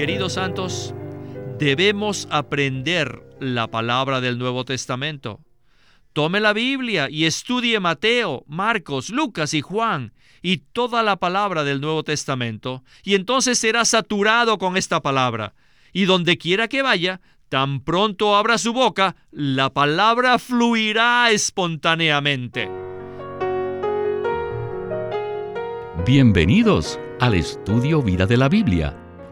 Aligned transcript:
Queridos 0.00 0.32
santos, 0.32 0.94
debemos 1.58 2.26
aprender 2.30 3.22
la 3.38 3.66
palabra 3.66 4.22
del 4.22 4.38
Nuevo 4.38 4.64
Testamento. 4.64 5.40
Tome 6.14 6.40
la 6.40 6.54
Biblia 6.54 7.08
y 7.10 7.26
estudie 7.26 7.80
Mateo, 7.80 8.42
Marcos, 8.46 9.10
Lucas 9.10 9.52
y 9.52 9.60
Juan 9.60 10.14
y 10.40 10.56
toda 10.72 11.02
la 11.02 11.16
palabra 11.16 11.64
del 11.64 11.82
Nuevo 11.82 12.02
Testamento, 12.02 12.82
y 13.02 13.14
entonces 13.14 13.58
será 13.58 13.84
saturado 13.84 14.56
con 14.56 14.78
esta 14.78 15.02
palabra. 15.02 15.52
Y 15.92 16.06
donde 16.06 16.38
quiera 16.38 16.66
que 16.66 16.80
vaya, 16.80 17.20
tan 17.50 17.80
pronto 17.80 18.36
abra 18.36 18.56
su 18.56 18.72
boca, 18.72 19.16
la 19.30 19.68
palabra 19.68 20.38
fluirá 20.38 21.30
espontáneamente. 21.30 22.70
Bienvenidos 26.06 26.98
al 27.20 27.34
estudio 27.34 28.00
Vida 28.00 28.24
de 28.24 28.38
la 28.38 28.48
Biblia, 28.48 28.96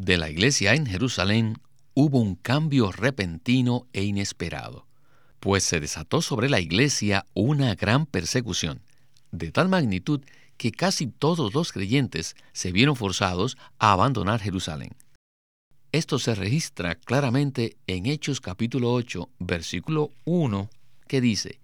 de 0.00 0.16
la 0.16 0.30
iglesia 0.30 0.74
en 0.74 0.86
Jerusalén, 0.86 1.58
hubo 1.94 2.20
un 2.20 2.34
cambio 2.34 2.90
repentino 2.90 3.86
e 3.92 4.02
inesperado, 4.02 4.86
pues 5.40 5.64
se 5.64 5.78
desató 5.78 6.22
sobre 6.22 6.48
la 6.48 6.60
iglesia 6.60 7.26
una 7.34 7.74
gran 7.74 8.06
persecución, 8.06 8.80
de 9.30 9.52
tal 9.52 9.68
magnitud 9.68 10.22
que 10.56 10.72
casi 10.72 11.06
todos 11.06 11.54
los 11.54 11.72
creyentes 11.72 12.34
se 12.52 12.72
vieron 12.72 12.96
forzados 12.96 13.58
a 13.78 13.92
abandonar 13.92 14.40
Jerusalén. 14.40 14.90
Esto 15.92 16.18
se 16.18 16.34
registra 16.34 16.94
claramente 16.94 17.76
en 17.86 18.06
Hechos 18.06 18.40
capítulo 18.40 18.92
8, 18.92 19.28
versículo 19.38 20.10
1, 20.24 20.70
que 21.08 21.20
dice, 21.20 21.60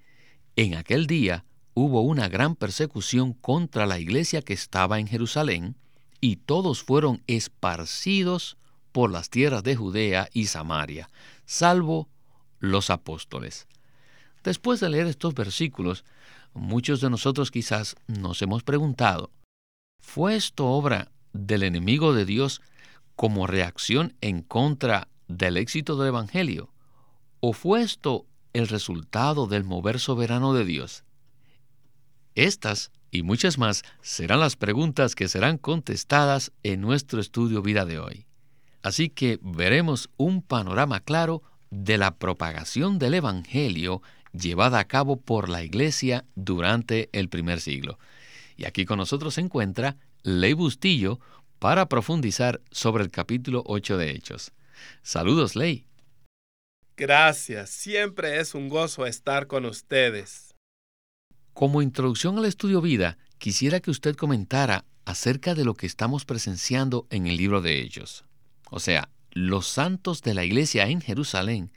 En 0.56 0.74
aquel 0.74 1.06
día 1.06 1.44
hubo 1.74 2.02
una 2.02 2.28
gran 2.28 2.54
persecución 2.54 3.32
contra 3.32 3.86
la 3.86 3.98
iglesia 3.98 4.42
que 4.42 4.52
estaba 4.52 4.98
en 4.98 5.06
Jerusalén, 5.06 5.76
y 6.20 6.36
todos 6.36 6.82
fueron 6.82 7.22
esparcidos 7.26 8.56
por 8.92 9.10
las 9.10 9.30
tierras 9.30 9.62
de 9.62 9.76
Judea 9.76 10.28
y 10.32 10.46
Samaria, 10.46 11.10
salvo 11.44 12.08
los 12.58 12.90
apóstoles. 12.90 13.66
Después 14.42 14.80
de 14.80 14.88
leer 14.88 15.06
estos 15.06 15.34
versículos, 15.34 16.04
muchos 16.54 17.00
de 17.00 17.10
nosotros 17.10 17.50
quizás 17.50 17.96
nos 18.06 18.40
hemos 18.42 18.62
preguntado, 18.62 19.30
¿fue 20.00 20.36
esto 20.36 20.66
obra 20.66 21.10
del 21.32 21.62
enemigo 21.62 22.14
de 22.14 22.24
Dios 22.24 22.62
como 23.16 23.46
reacción 23.46 24.14
en 24.20 24.42
contra 24.42 25.08
del 25.28 25.56
éxito 25.56 25.96
del 25.96 26.08
Evangelio? 26.08 26.70
¿O 27.40 27.52
fue 27.52 27.82
esto 27.82 28.26
el 28.52 28.68
resultado 28.68 29.46
del 29.46 29.64
mover 29.64 30.00
soberano 30.00 30.54
de 30.54 30.64
Dios? 30.64 31.04
Estas 32.34 32.90
y 33.10 33.22
muchas 33.22 33.58
más 33.58 33.82
serán 34.02 34.40
las 34.40 34.56
preguntas 34.56 35.14
que 35.14 35.28
serán 35.28 35.58
contestadas 35.58 36.52
en 36.62 36.80
nuestro 36.80 37.20
estudio 37.20 37.62
vida 37.62 37.84
de 37.84 37.98
hoy. 37.98 38.26
Así 38.82 39.08
que 39.08 39.38
veremos 39.42 40.10
un 40.16 40.42
panorama 40.42 41.00
claro 41.00 41.42
de 41.70 41.98
la 41.98 42.16
propagación 42.16 42.98
del 42.98 43.14
Evangelio 43.14 44.02
llevada 44.32 44.78
a 44.78 44.86
cabo 44.86 45.16
por 45.16 45.48
la 45.48 45.62
Iglesia 45.62 46.24
durante 46.34 47.08
el 47.12 47.28
primer 47.28 47.60
siglo. 47.60 47.98
Y 48.56 48.64
aquí 48.64 48.84
con 48.84 48.98
nosotros 48.98 49.34
se 49.34 49.40
encuentra 49.40 49.96
Ley 50.22 50.52
Bustillo 50.52 51.20
para 51.58 51.88
profundizar 51.88 52.60
sobre 52.70 53.02
el 53.04 53.10
capítulo 53.10 53.62
8 53.66 53.96
de 53.96 54.10
Hechos. 54.10 54.52
Saludos, 55.02 55.56
Ley. 55.56 55.86
Gracias, 56.96 57.70
siempre 57.70 58.40
es 58.40 58.54
un 58.54 58.68
gozo 58.68 59.04
estar 59.04 59.46
con 59.46 59.66
ustedes. 59.66 60.45
Como 61.56 61.80
introducción 61.80 62.36
al 62.36 62.44
estudio 62.44 62.82
vida, 62.82 63.16
quisiera 63.38 63.80
que 63.80 63.90
usted 63.90 64.14
comentara 64.14 64.84
acerca 65.06 65.54
de 65.54 65.64
lo 65.64 65.72
que 65.72 65.86
estamos 65.86 66.26
presenciando 66.26 67.06
en 67.08 67.26
el 67.26 67.38
libro 67.38 67.62
de 67.62 67.80
Hechos. 67.80 68.26
O 68.70 68.78
sea, 68.78 69.08
los 69.30 69.66
santos 69.66 70.20
de 70.20 70.34
la 70.34 70.44
iglesia 70.44 70.86
en 70.88 71.00
Jerusalén 71.00 71.72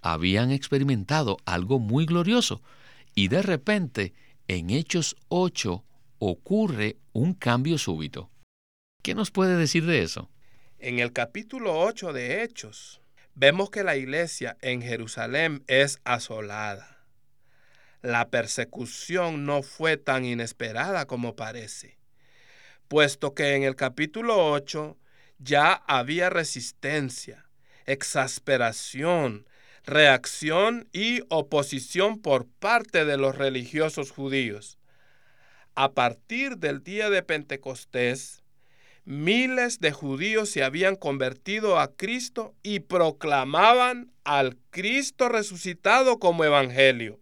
habían 0.00 0.50
experimentado 0.50 1.36
algo 1.44 1.78
muy 1.78 2.06
glorioso 2.06 2.62
y 3.14 3.28
de 3.28 3.42
repente 3.42 4.14
en 4.48 4.70
Hechos 4.70 5.14
8 5.28 5.84
ocurre 6.20 6.96
un 7.12 7.34
cambio 7.34 7.76
súbito. 7.76 8.30
¿Qué 9.02 9.14
nos 9.14 9.30
puede 9.30 9.58
decir 9.58 9.84
de 9.84 10.04
eso? 10.04 10.30
En 10.78 11.00
el 11.00 11.12
capítulo 11.12 11.78
8 11.78 12.14
de 12.14 12.44
Hechos, 12.44 13.02
vemos 13.34 13.68
que 13.68 13.84
la 13.84 13.94
iglesia 13.94 14.56
en 14.62 14.80
Jerusalén 14.80 15.64
es 15.66 16.00
asolada. 16.04 16.97
La 18.02 18.30
persecución 18.30 19.44
no 19.44 19.62
fue 19.62 19.96
tan 19.96 20.24
inesperada 20.24 21.06
como 21.06 21.34
parece, 21.34 21.98
puesto 22.86 23.34
que 23.34 23.56
en 23.56 23.64
el 23.64 23.74
capítulo 23.74 24.52
8 24.52 24.96
ya 25.38 25.72
había 25.72 26.30
resistencia, 26.30 27.46
exasperación, 27.86 29.48
reacción 29.84 30.88
y 30.92 31.22
oposición 31.28 32.20
por 32.20 32.46
parte 32.46 33.04
de 33.04 33.16
los 33.16 33.36
religiosos 33.36 34.12
judíos. 34.12 34.78
A 35.74 35.92
partir 35.92 36.58
del 36.58 36.84
día 36.84 37.10
de 37.10 37.22
Pentecostés, 37.24 38.44
miles 39.04 39.80
de 39.80 39.90
judíos 39.90 40.50
se 40.50 40.62
habían 40.62 40.94
convertido 40.94 41.80
a 41.80 41.96
Cristo 41.96 42.54
y 42.62 42.80
proclamaban 42.80 44.12
al 44.22 44.56
Cristo 44.70 45.28
resucitado 45.28 46.18
como 46.18 46.44
evangelio. 46.44 47.18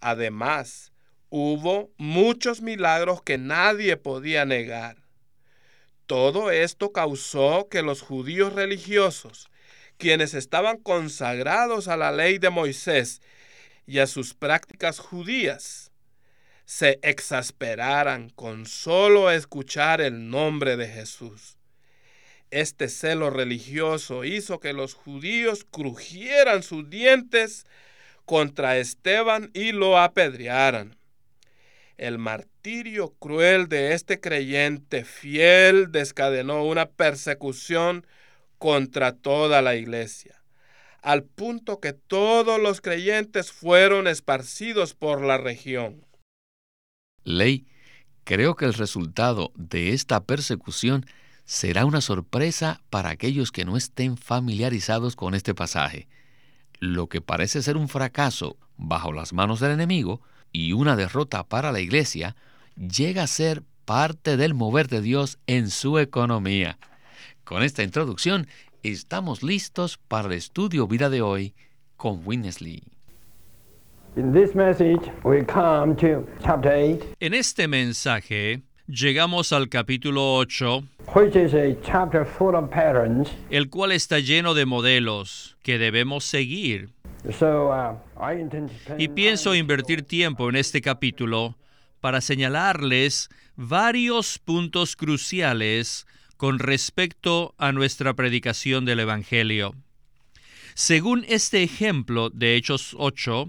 Además, 0.00 0.92
hubo 1.30 1.90
muchos 1.96 2.60
milagros 2.60 3.22
que 3.22 3.38
nadie 3.38 3.96
podía 3.96 4.44
negar. 4.44 4.96
Todo 6.06 6.50
esto 6.50 6.92
causó 6.92 7.68
que 7.68 7.82
los 7.82 8.02
judíos 8.02 8.52
religiosos, 8.52 9.48
quienes 9.98 10.34
estaban 10.34 10.78
consagrados 10.78 11.88
a 11.88 11.96
la 11.96 12.12
ley 12.12 12.38
de 12.38 12.50
Moisés 12.50 13.20
y 13.86 13.98
a 13.98 14.06
sus 14.06 14.34
prácticas 14.34 14.98
judías, 14.98 15.90
se 16.64 16.98
exasperaran 17.02 18.30
con 18.30 18.66
solo 18.66 19.30
escuchar 19.30 20.00
el 20.00 20.30
nombre 20.30 20.76
de 20.76 20.88
Jesús. 20.88 21.56
Este 22.50 22.88
celo 22.88 23.30
religioso 23.30 24.24
hizo 24.24 24.60
que 24.60 24.72
los 24.72 24.94
judíos 24.94 25.66
crujieran 25.70 26.62
sus 26.62 26.88
dientes 26.88 27.66
contra 28.26 28.76
Esteban 28.76 29.50
y 29.54 29.72
lo 29.72 29.98
apedrearan. 29.98 30.96
El 31.96 32.18
martirio 32.18 33.14
cruel 33.18 33.68
de 33.68 33.94
este 33.94 34.20
creyente 34.20 35.04
fiel 35.04 35.90
descadenó 35.90 36.64
una 36.64 36.90
persecución 36.90 38.06
contra 38.58 39.12
toda 39.12 39.62
la 39.62 39.76
iglesia, 39.76 40.42
al 41.00 41.22
punto 41.22 41.80
que 41.80 41.94
todos 41.94 42.60
los 42.60 42.82
creyentes 42.82 43.52
fueron 43.52 44.06
esparcidos 44.06 44.92
por 44.92 45.22
la 45.22 45.38
región. 45.38 46.04
Ley, 47.24 47.66
creo 48.24 48.56
que 48.56 48.66
el 48.66 48.74
resultado 48.74 49.52
de 49.54 49.92
esta 49.92 50.24
persecución 50.24 51.06
será 51.44 51.86
una 51.86 52.00
sorpresa 52.00 52.82
para 52.90 53.10
aquellos 53.10 53.52
que 53.52 53.64
no 53.64 53.76
estén 53.76 54.16
familiarizados 54.16 55.16
con 55.16 55.34
este 55.34 55.54
pasaje. 55.54 56.08
Lo 56.80 57.08
que 57.08 57.20
parece 57.20 57.62
ser 57.62 57.76
un 57.76 57.88
fracaso 57.88 58.56
bajo 58.76 59.12
las 59.12 59.32
manos 59.32 59.60
del 59.60 59.72
enemigo 59.72 60.20
y 60.52 60.72
una 60.72 60.96
derrota 60.96 61.44
para 61.44 61.72
la 61.72 61.80
iglesia, 61.80 62.36
llega 62.76 63.22
a 63.22 63.26
ser 63.26 63.62
parte 63.84 64.36
del 64.36 64.54
mover 64.54 64.88
de 64.88 65.00
Dios 65.00 65.38
en 65.46 65.70
su 65.70 65.98
economía. 65.98 66.78
Con 67.44 67.62
esta 67.62 67.82
introducción, 67.82 68.48
estamos 68.82 69.42
listos 69.42 69.98
para 70.08 70.28
el 70.28 70.34
estudio 70.34 70.86
vida 70.86 71.08
de 71.10 71.22
hoy 71.22 71.54
con 71.96 72.22
Winnesley. 72.26 72.82
En 77.20 77.34
este 77.34 77.68
mensaje 77.68 78.62
llegamos 78.86 79.52
al 79.52 79.68
capítulo 79.68 80.36
8, 80.36 80.84
el 83.50 83.70
cual 83.70 83.92
está 83.92 84.18
lleno 84.18 84.54
de 84.54 84.66
modelos 84.66 85.56
que 85.62 85.78
debemos 85.78 86.24
seguir. 86.24 86.90
Uh, 87.24 87.96
y 88.98 89.08
pienso 89.08 89.54
invertir 89.54 90.02
tiempo 90.02 90.48
en 90.48 90.56
este 90.56 90.80
capítulo 90.80 91.56
para 92.00 92.20
señalarles 92.20 93.30
varios 93.56 94.38
puntos 94.38 94.96
cruciales 94.96 96.06
con 96.36 96.58
respecto 96.58 97.54
a 97.58 97.72
nuestra 97.72 98.14
predicación 98.14 98.84
del 98.84 99.00
Evangelio. 99.00 99.74
Según 100.74 101.24
este 101.28 101.62
ejemplo 101.62 102.30
de 102.30 102.56
Hechos 102.56 102.94
8, 102.98 103.48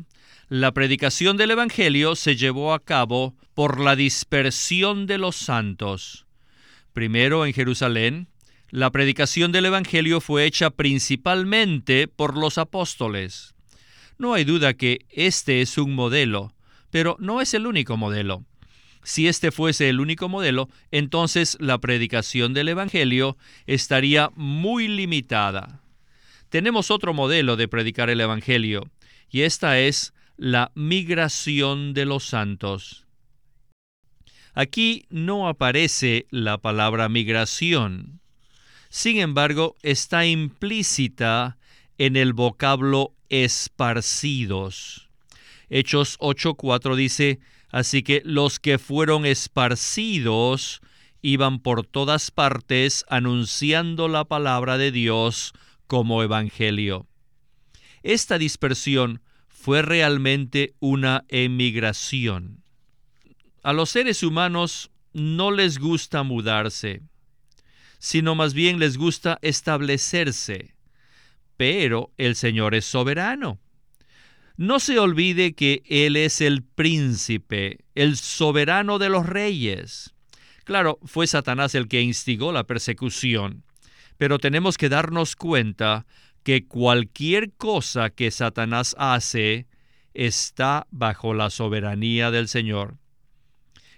la 0.49 0.71
predicación 0.71 1.35
del 1.35 1.51
Evangelio 1.51 2.15
se 2.15 2.37
llevó 2.37 2.73
a 2.73 2.79
cabo 2.79 3.35
por 3.53 3.79
la 3.81 3.95
dispersión 3.95 5.05
de 5.07 5.17
los 5.17 5.35
santos. 5.35 6.26
Primero 6.97 7.45
en 7.45 7.53
Jerusalén, 7.53 8.27
la 8.71 8.89
predicación 8.89 9.51
del 9.51 9.67
Evangelio 9.67 10.19
fue 10.19 10.45
hecha 10.45 10.71
principalmente 10.71 12.07
por 12.07 12.35
los 12.35 12.57
apóstoles. 12.57 13.53
No 14.17 14.33
hay 14.33 14.45
duda 14.45 14.73
que 14.73 15.05
este 15.11 15.61
es 15.61 15.77
un 15.77 15.93
modelo, 15.93 16.55
pero 16.89 17.15
no 17.19 17.39
es 17.39 17.53
el 17.53 17.67
único 17.67 17.97
modelo. 17.97 18.45
Si 19.03 19.27
este 19.27 19.51
fuese 19.51 19.89
el 19.89 19.99
único 19.99 20.27
modelo, 20.27 20.69
entonces 20.89 21.55
la 21.59 21.77
predicación 21.77 22.55
del 22.55 22.69
Evangelio 22.69 23.37
estaría 23.67 24.31
muy 24.33 24.87
limitada. 24.87 25.83
Tenemos 26.49 26.89
otro 26.89 27.13
modelo 27.13 27.57
de 27.57 27.67
predicar 27.67 28.09
el 28.09 28.21
Evangelio, 28.21 28.89
y 29.29 29.41
esta 29.41 29.77
es 29.77 30.15
la 30.35 30.71
migración 30.73 31.93
de 31.93 32.05
los 32.05 32.23
santos. 32.23 33.06
Aquí 34.57 35.05
no 35.11 35.47
aparece 35.47 36.25
la 36.31 36.57
palabra 36.57 37.09
migración. 37.09 38.21
Sin 38.89 39.17
embargo, 39.17 39.75
está 39.83 40.25
implícita 40.25 41.59
en 41.99 42.15
el 42.15 42.33
vocablo 42.33 43.13
esparcidos. 43.29 45.09
Hechos 45.69 46.17
8:4 46.17 46.95
dice, 46.95 47.39
así 47.69 48.01
que 48.01 48.23
los 48.25 48.59
que 48.59 48.79
fueron 48.79 49.27
esparcidos 49.27 50.81
iban 51.21 51.59
por 51.59 51.85
todas 51.85 52.31
partes 52.31 53.05
anunciando 53.09 54.07
la 54.07 54.25
palabra 54.25 54.79
de 54.79 54.91
Dios 54.91 55.53
como 55.85 56.23
evangelio. 56.23 57.05
Esta 58.01 58.39
dispersión 58.39 59.21
fue 59.49 59.83
realmente 59.83 60.73
una 60.79 61.25
emigración. 61.27 62.63
A 63.63 63.73
los 63.73 63.89
seres 63.89 64.23
humanos 64.23 64.91
no 65.13 65.51
les 65.51 65.79
gusta 65.79 66.23
mudarse, 66.23 67.01
sino 67.99 68.35
más 68.35 68.53
bien 68.53 68.79
les 68.79 68.97
gusta 68.97 69.39
establecerse. 69.41 70.75
Pero 71.57 72.11
el 72.17 72.35
Señor 72.35 72.75
es 72.75 72.85
soberano. 72.85 73.59
No 74.57 74.79
se 74.79 74.97
olvide 74.99 75.53
que 75.53 75.83
Él 75.85 76.15
es 76.15 76.41
el 76.41 76.63
príncipe, 76.63 77.85
el 77.95 78.17
soberano 78.17 78.99
de 78.99 79.09
los 79.09 79.25
reyes. 79.25 80.13
Claro, 80.63 80.99
fue 81.03 81.27
Satanás 81.27 81.75
el 81.75 81.87
que 81.87 82.01
instigó 82.01 82.51
la 82.51 82.65
persecución, 82.65 83.63
pero 84.17 84.39
tenemos 84.39 84.77
que 84.77 84.89
darnos 84.89 85.35
cuenta 85.35 86.05
que 86.43 86.65
cualquier 86.65 87.53
cosa 87.53 88.09
que 88.09 88.31
Satanás 88.31 88.95
hace 88.97 89.67
está 90.13 90.87
bajo 90.91 91.33
la 91.33 91.49
soberanía 91.49 92.31
del 92.31 92.47
Señor. 92.47 92.97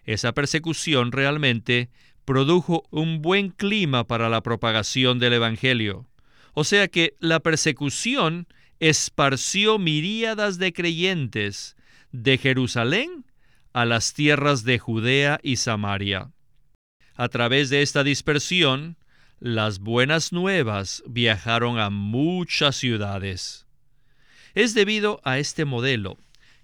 Esa 0.09 0.31
persecución 0.31 1.11
realmente 1.11 1.91
produjo 2.25 2.83
un 2.89 3.21
buen 3.21 3.49
clima 3.49 4.07
para 4.07 4.27
la 4.27 4.41
propagación 4.41 5.19
del 5.19 5.33
Evangelio. 5.33 6.09
O 6.55 6.63
sea 6.63 6.87
que 6.87 7.13
la 7.19 7.41
persecución 7.41 8.47
esparció 8.79 9.77
miríadas 9.77 10.57
de 10.57 10.73
creyentes 10.73 11.75
de 12.11 12.39
Jerusalén 12.39 13.23
a 13.71 13.85
las 13.85 14.15
tierras 14.15 14.63
de 14.63 14.79
Judea 14.79 15.39
y 15.43 15.57
Samaria. 15.57 16.31
A 17.13 17.29
través 17.29 17.69
de 17.69 17.83
esta 17.83 18.03
dispersión, 18.03 18.97
las 19.39 19.77
buenas 19.77 20.33
nuevas 20.33 21.03
viajaron 21.05 21.77
a 21.77 21.91
muchas 21.91 22.75
ciudades. 22.77 23.67
Es 24.55 24.73
debido 24.73 25.21
a 25.23 25.37
este 25.37 25.65
modelo 25.65 26.17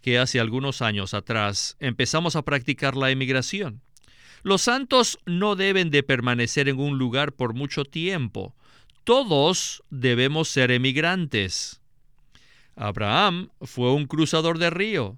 que 0.06 0.20
hace 0.20 0.40
algunos 0.40 0.84
años 0.84 1.16
atrás 1.16 1.78
empezamos 1.80 2.36
a 2.36 2.44
practicar 2.44 2.96
la 2.96 3.10
emigración. 3.10 3.82
Los 4.44 4.62
santos 4.62 5.18
no 5.26 5.56
deben 5.56 5.90
de 5.90 6.04
permanecer 6.04 6.70
en 6.70 6.80
un 6.80 7.00
lugar 7.00 7.34
por 7.34 7.56
mucho 7.56 7.86
tiempo. 7.86 8.56
Todos 9.04 9.82
debemos 9.90 10.48
ser 10.48 10.70
emigrantes. 10.70 11.82
Abraham 12.76 13.50
fue 13.62 13.94
un 13.94 14.06
cruzador 14.06 14.60
de 14.60 14.70
río. 14.70 15.18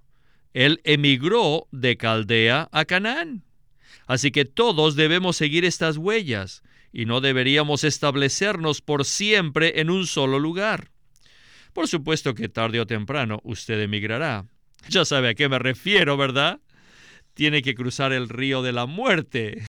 Él 0.53 0.79
emigró 0.85 1.67
de 1.73 1.97
Caldea 1.97 2.69
a 2.71 2.85
Canaán. 2.85 3.43
Así 4.05 4.31
que 4.31 4.45
todos 4.45 4.95
debemos 4.95 5.35
seguir 5.35 5.65
estas 5.65 5.97
huellas 5.97 6.63
y 6.93 7.03
no 7.03 7.19
deberíamos 7.19 7.83
establecernos 7.83 8.79
por 8.79 9.03
siempre 9.03 9.81
en 9.81 9.89
un 9.89 10.07
solo 10.07 10.39
lugar. 10.39 10.91
Por 11.73 11.89
supuesto 11.89 12.33
que 12.33 12.47
tarde 12.47 12.79
o 12.79 12.87
temprano 12.87 13.41
usted 13.43 13.81
emigrará. 13.81 14.45
Ya 14.89 15.05
sabe 15.05 15.29
a 15.29 15.35
qué 15.35 15.49
me 15.49 15.59
refiero, 15.59 16.17
¿verdad? 16.17 16.59
Tiene 17.33 17.61
que 17.61 17.75
cruzar 17.75 18.13
el 18.13 18.29
río 18.29 18.61
de 18.61 18.71
la 18.71 18.85
muerte. 18.85 19.65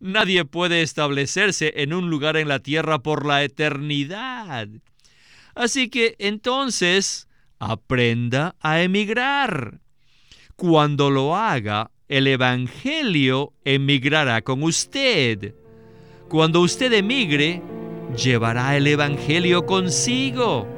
Nadie 0.00 0.44
puede 0.44 0.82
establecerse 0.82 1.74
en 1.76 1.92
un 1.92 2.08
lugar 2.08 2.36
en 2.36 2.48
la 2.48 2.60
tierra 2.60 3.00
por 3.00 3.26
la 3.26 3.42
eternidad. 3.42 4.68
Así 5.54 5.90
que 5.90 6.14
entonces 6.18 7.28
aprenda 7.58 8.54
a 8.60 8.80
emigrar. 8.80 9.80
Cuando 10.54 11.10
lo 11.10 11.36
haga, 11.36 11.90
el 12.08 12.28
Evangelio 12.28 13.54
emigrará 13.64 14.42
con 14.42 14.62
usted. 14.62 15.54
Cuando 16.28 16.60
usted 16.60 16.92
emigre, 16.92 17.60
llevará 18.16 18.76
el 18.76 18.86
Evangelio 18.86 19.66
consigo. 19.66 20.68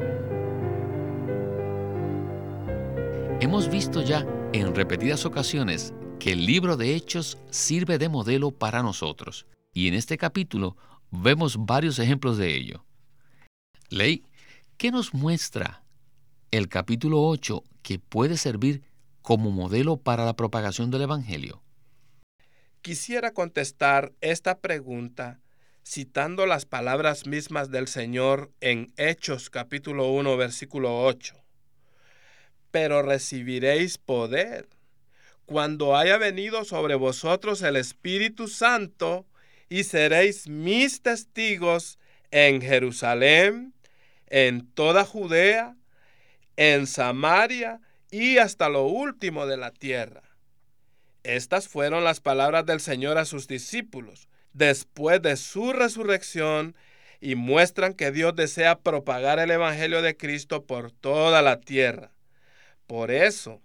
Hemos 3.42 3.70
visto 3.70 4.02
ya 4.02 4.26
en 4.52 4.74
repetidas 4.74 5.24
ocasiones 5.24 5.94
que 6.18 6.32
el 6.32 6.44
libro 6.44 6.76
de 6.76 6.94
Hechos 6.94 7.38
sirve 7.48 7.96
de 7.96 8.10
modelo 8.10 8.50
para 8.50 8.82
nosotros, 8.82 9.46
y 9.72 9.88
en 9.88 9.94
este 9.94 10.18
capítulo 10.18 10.76
vemos 11.10 11.56
varios 11.64 11.98
ejemplos 11.98 12.36
de 12.36 12.54
ello. 12.54 12.84
Ley, 13.88 14.24
¿qué 14.76 14.90
nos 14.90 15.14
muestra 15.14 15.82
el 16.50 16.68
capítulo 16.68 17.22
8 17.22 17.64
que 17.82 17.98
puede 17.98 18.36
servir 18.36 18.82
como 19.22 19.50
modelo 19.50 19.96
para 19.96 20.26
la 20.26 20.36
propagación 20.36 20.90
del 20.90 21.00
Evangelio? 21.00 21.62
Quisiera 22.82 23.32
contestar 23.32 24.12
esta 24.20 24.58
pregunta 24.58 25.40
citando 25.82 26.44
las 26.44 26.66
palabras 26.66 27.26
mismas 27.26 27.70
del 27.70 27.88
Señor 27.88 28.52
en 28.60 28.92
Hechos 28.98 29.48
capítulo 29.48 30.12
1 30.12 30.36
versículo 30.36 31.02
8. 31.04 31.39
Pero 32.70 33.02
recibiréis 33.02 33.98
poder 33.98 34.68
cuando 35.50 35.96
haya 35.96 36.16
venido 36.16 36.64
sobre 36.64 36.94
vosotros 36.94 37.60
el 37.62 37.74
Espíritu 37.74 38.46
Santo 38.46 39.26
y 39.68 39.82
seréis 39.82 40.48
mis 40.48 41.02
testigos 41.02 41.98
en 42.30 42.62
Jerusalén, 42.62 43.74
en 44.28 44.64
toda 44.72 45.04
Judea, 45.04 45.74
en 46.56 46.86
Samaria 46.86 47.80
y 48.12 48.38
hasta 48.38 48.68
lo 48.68 48.84
último 48.84 49.46
de 49.46 49.56
la 49.56 49.72
tierra. 49.72 50.22
Estas 51.24 51.66
fueron 51.66 52.04
las 52.04 52.20
palabras 52.20 52.64
del 52.64 52.80
Señor 52.80 53.18
a 53.18 53.24
sus 53.24 53.48
discípulos 53.48 54.28
después 54.52 55.20
de 55.20 55.36
su 55.36 55.72
resurrección 55.72 56.76
y 57.20 57.34
muestran 57.34 57.94
que 57.94 58.12
Dios 58.12 58.36
desea 58.36 58.78
propagar 58.78 59.40
el 59.40 59.50
Evangelio 59.50 60.00
de 60.00 60.16
Cristo 60.16 60.64
por 60.64 60.92
toda 60.92 61.42
la 61.42 61.58
tierra. 61.58 62.12
Por 62.90 63.12
eso 63.12 63.62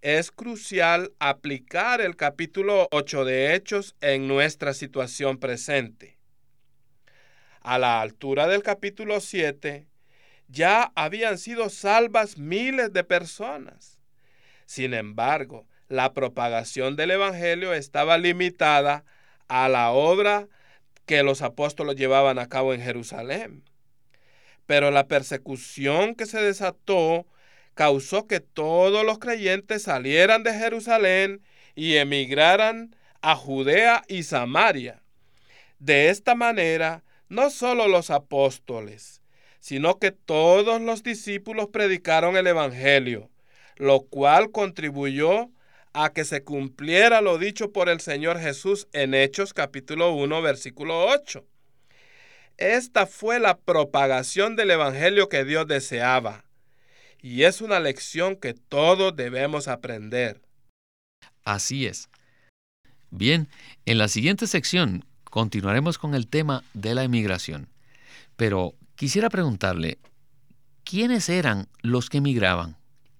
es 0.00 0.30
crucial 0.30 1.12
aplicar 1.18 2.00
el 2.00 2.14
capítulo 2.14 2.86
8 2.92 3.24
de 3.24 3.56
Hechos 3.56 3.96
en 4.00 4.28
nuestra 4.28 4.74
situación 4.74 5.38
presente. 5.38 6.18
A 7.62 7.80
la 7.80 8.00
altura 8.00 8.46
del 8.46 8.62
capítulo 8.62 9.18
7, 9.18 9.88
ya 10.46 10.92
habían 10.94 11.36
sido 11.38 11.68
salvas 11.68 12.38
miles 12.38 12.92
de 12.92 13.02
personas. 13.02 13.98
Sin 14.66 14.94
embargo, 14.94 15.66
la 15.88 16.12
propagación 16.12 16.94
del 16.94 17.10
Evangelio 17.10 17.74
estaba 17.74 18.18
limitada 18.18 19.04
a 19.48 19.68
la 19.68 19.90
obra 19.90 20.46
que 21.06 21.24
los 21.24 21.42
apóstoles 21.42 21.96
llevaban 21.96 22.38
a 22.38 22.48
cabo 22.48 22.72
en 22.72 22.82
Jerusalén. 22.82 23.64
Pero 24.66 24.92
la 24.92 25.08
persecución 25.08 26.14
que 26.14 26.26
se 26.26 26.40
desató 26.40 27.26
causó 27.80 28.26
que 28.26 28.40
todos 28.40 29.06
los 29.06 29.18
creyentes 29.18 29.84
salieran 29.84 30.42
de 30.42 30.52
Jerusalén 30.52 31.40
y 31.74 31.96
emigraran 31.96 32.94
a 33.22 33.36
Judea 33.36 34.02
y 34.06 34.24
Samaria. 34.24 35.00
De 35.78 36.10
esta 36.10 36.34
manera, 36.34 37.04
no 37.30 37.48
solo 37.48 37.88
los 37.88 38.10
apóstoles, 38.10 39.22
sino 39.60 39.98
que 39.98 40.12
todos 40.12 40.78
los 40.82 41.02
discípulos 41.02 41.68
predicaron 41.72 42.36
el 42.36 42.48
Evangelio, 42.48 43.30
lo 43.76 44.02
cual 44.02 44.50
contribuyó 44.50 45.48
a 45.94 46.12
que 46.12 46.26
se 46.26 46.44
cumpliera 46.44 47.22
lo 47.22 47.38
dicho 47.38 47.72
por 47.72 47.88
el 47.88 48.00
Señor 48.00 48.38
Jesús 48.38 48.88
en 48.92 49.14
Hechos 49.14 49.54
capítulo 49.54 50.12
1 50.12 50.42
versículo 50.42 51.06
8. 51.06 51.46
Esta 52.58 53.06
fue 53.06 53.40
la 53.40 53.56
propagación 53.56 54.54
del 54.54 54.70
Evangelio 54.70 55.30
que 55.30 55.46
Dios 55.46 55.66
deseaba. 55.66 56.44
Y 57.22 57.42
es 57.42 57.60
una 57.60 57.80
lección 57.80 58.36
que 58.36 58.54
todos 58.54 59.14
debemos 59.14 59.68
aprender. 59.68 60.42
Así 61.44 61.86
es. 61.86 62.08
Bien, 63.10 63.48
en 63.86 63.98
la 63.98 64.08
siguiente 64.08 64.46
sección 64.46 65.04
continuaremos 65.24 65.98
con 65.98 66.14
el 66.14 66.28
tema 66.28 66.64
de 66.74 66.94
la 66.94 67.04
emigración. 67.04 67.68
Pero 68.36 68.74
quisiera 68.94 69.28
preguntarle, 69.28 69.98
¿quiénes 70.84 71.28
eran 71.28 71.68
los 71.82 72.08
que 72.08 72.18
emigraban? 72.18 72.76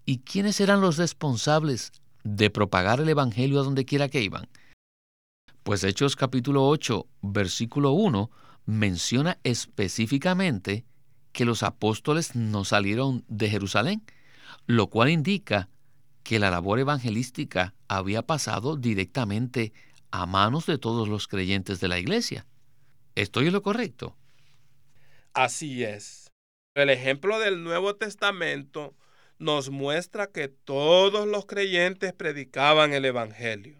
¿Y 0.07 0.19
quiénes 0.19 0.61
eran 0.61 0.81
los 0.81 0.97
responsables 0.97 1.93
de 2.25 2.51
propagar 2.51 3.01
el 3.01 3.09
Evangelio 3.09 3.61
a 3.61 3.65
donde 3.65 3.85
quiera 3.85 4.09
que 4.09 4.23
iban? 4.23 4.49
Pues 5.63 5.85
Hechos 5.85 6.17
capítulo 6.17 6.67
8, 6.67 7.07
versículo 7.23 7.93
1, 7.93 8.31
menciona 8.65 9.39
específicamente 9.45 10.85
que 11.33 11.45
los 11.45 11.63
apóstoles 11.63 12.35
no 12.35 12.65
salieron 12.65 13.25
de 13.29 13.49
Jerusalén, 13.49 14.03
lo 14.67 14.89
cual 14.89 15.11
indica 15.11 15.69
que 16.23 16.39
la 16.39 16.51
labor 16.51 16.79
evangelística 16.79 17.75
había 17.89 18.23
pasado 18.23 18.77
directamente 18.77 19.73
a 20.11 20.27
manos 20.27 20.67
de 20.67 20.79
todos 20.79 21.09
los 21.09 21.29
creyentes 21.29 21.81
de 21.81 21.89
la 21.89 21.99
iglesia. 21.99 22.47
¿Estoy 23.15 23.47
en 23.47 23.53
lo 23.53 23.63
correcto? 23.63 24.17
Así 25.35 25.85
es. 25.85 26.31
El 26.75 26.91
ejemplo 26.91 27.39
del 27.39 27.63
Nuevo 27.65 27.97
Testamento 27.97 28.97
nos 29.39 29.71
muestra 29.71 30.29
que 30.29 30.49
todos 30.49 31.27
los 31.27 31.47
creyentes 31.47 32.13
predicaban 32.13 32.93
el 32.93 33.05
Evangelio. 33.05 33.80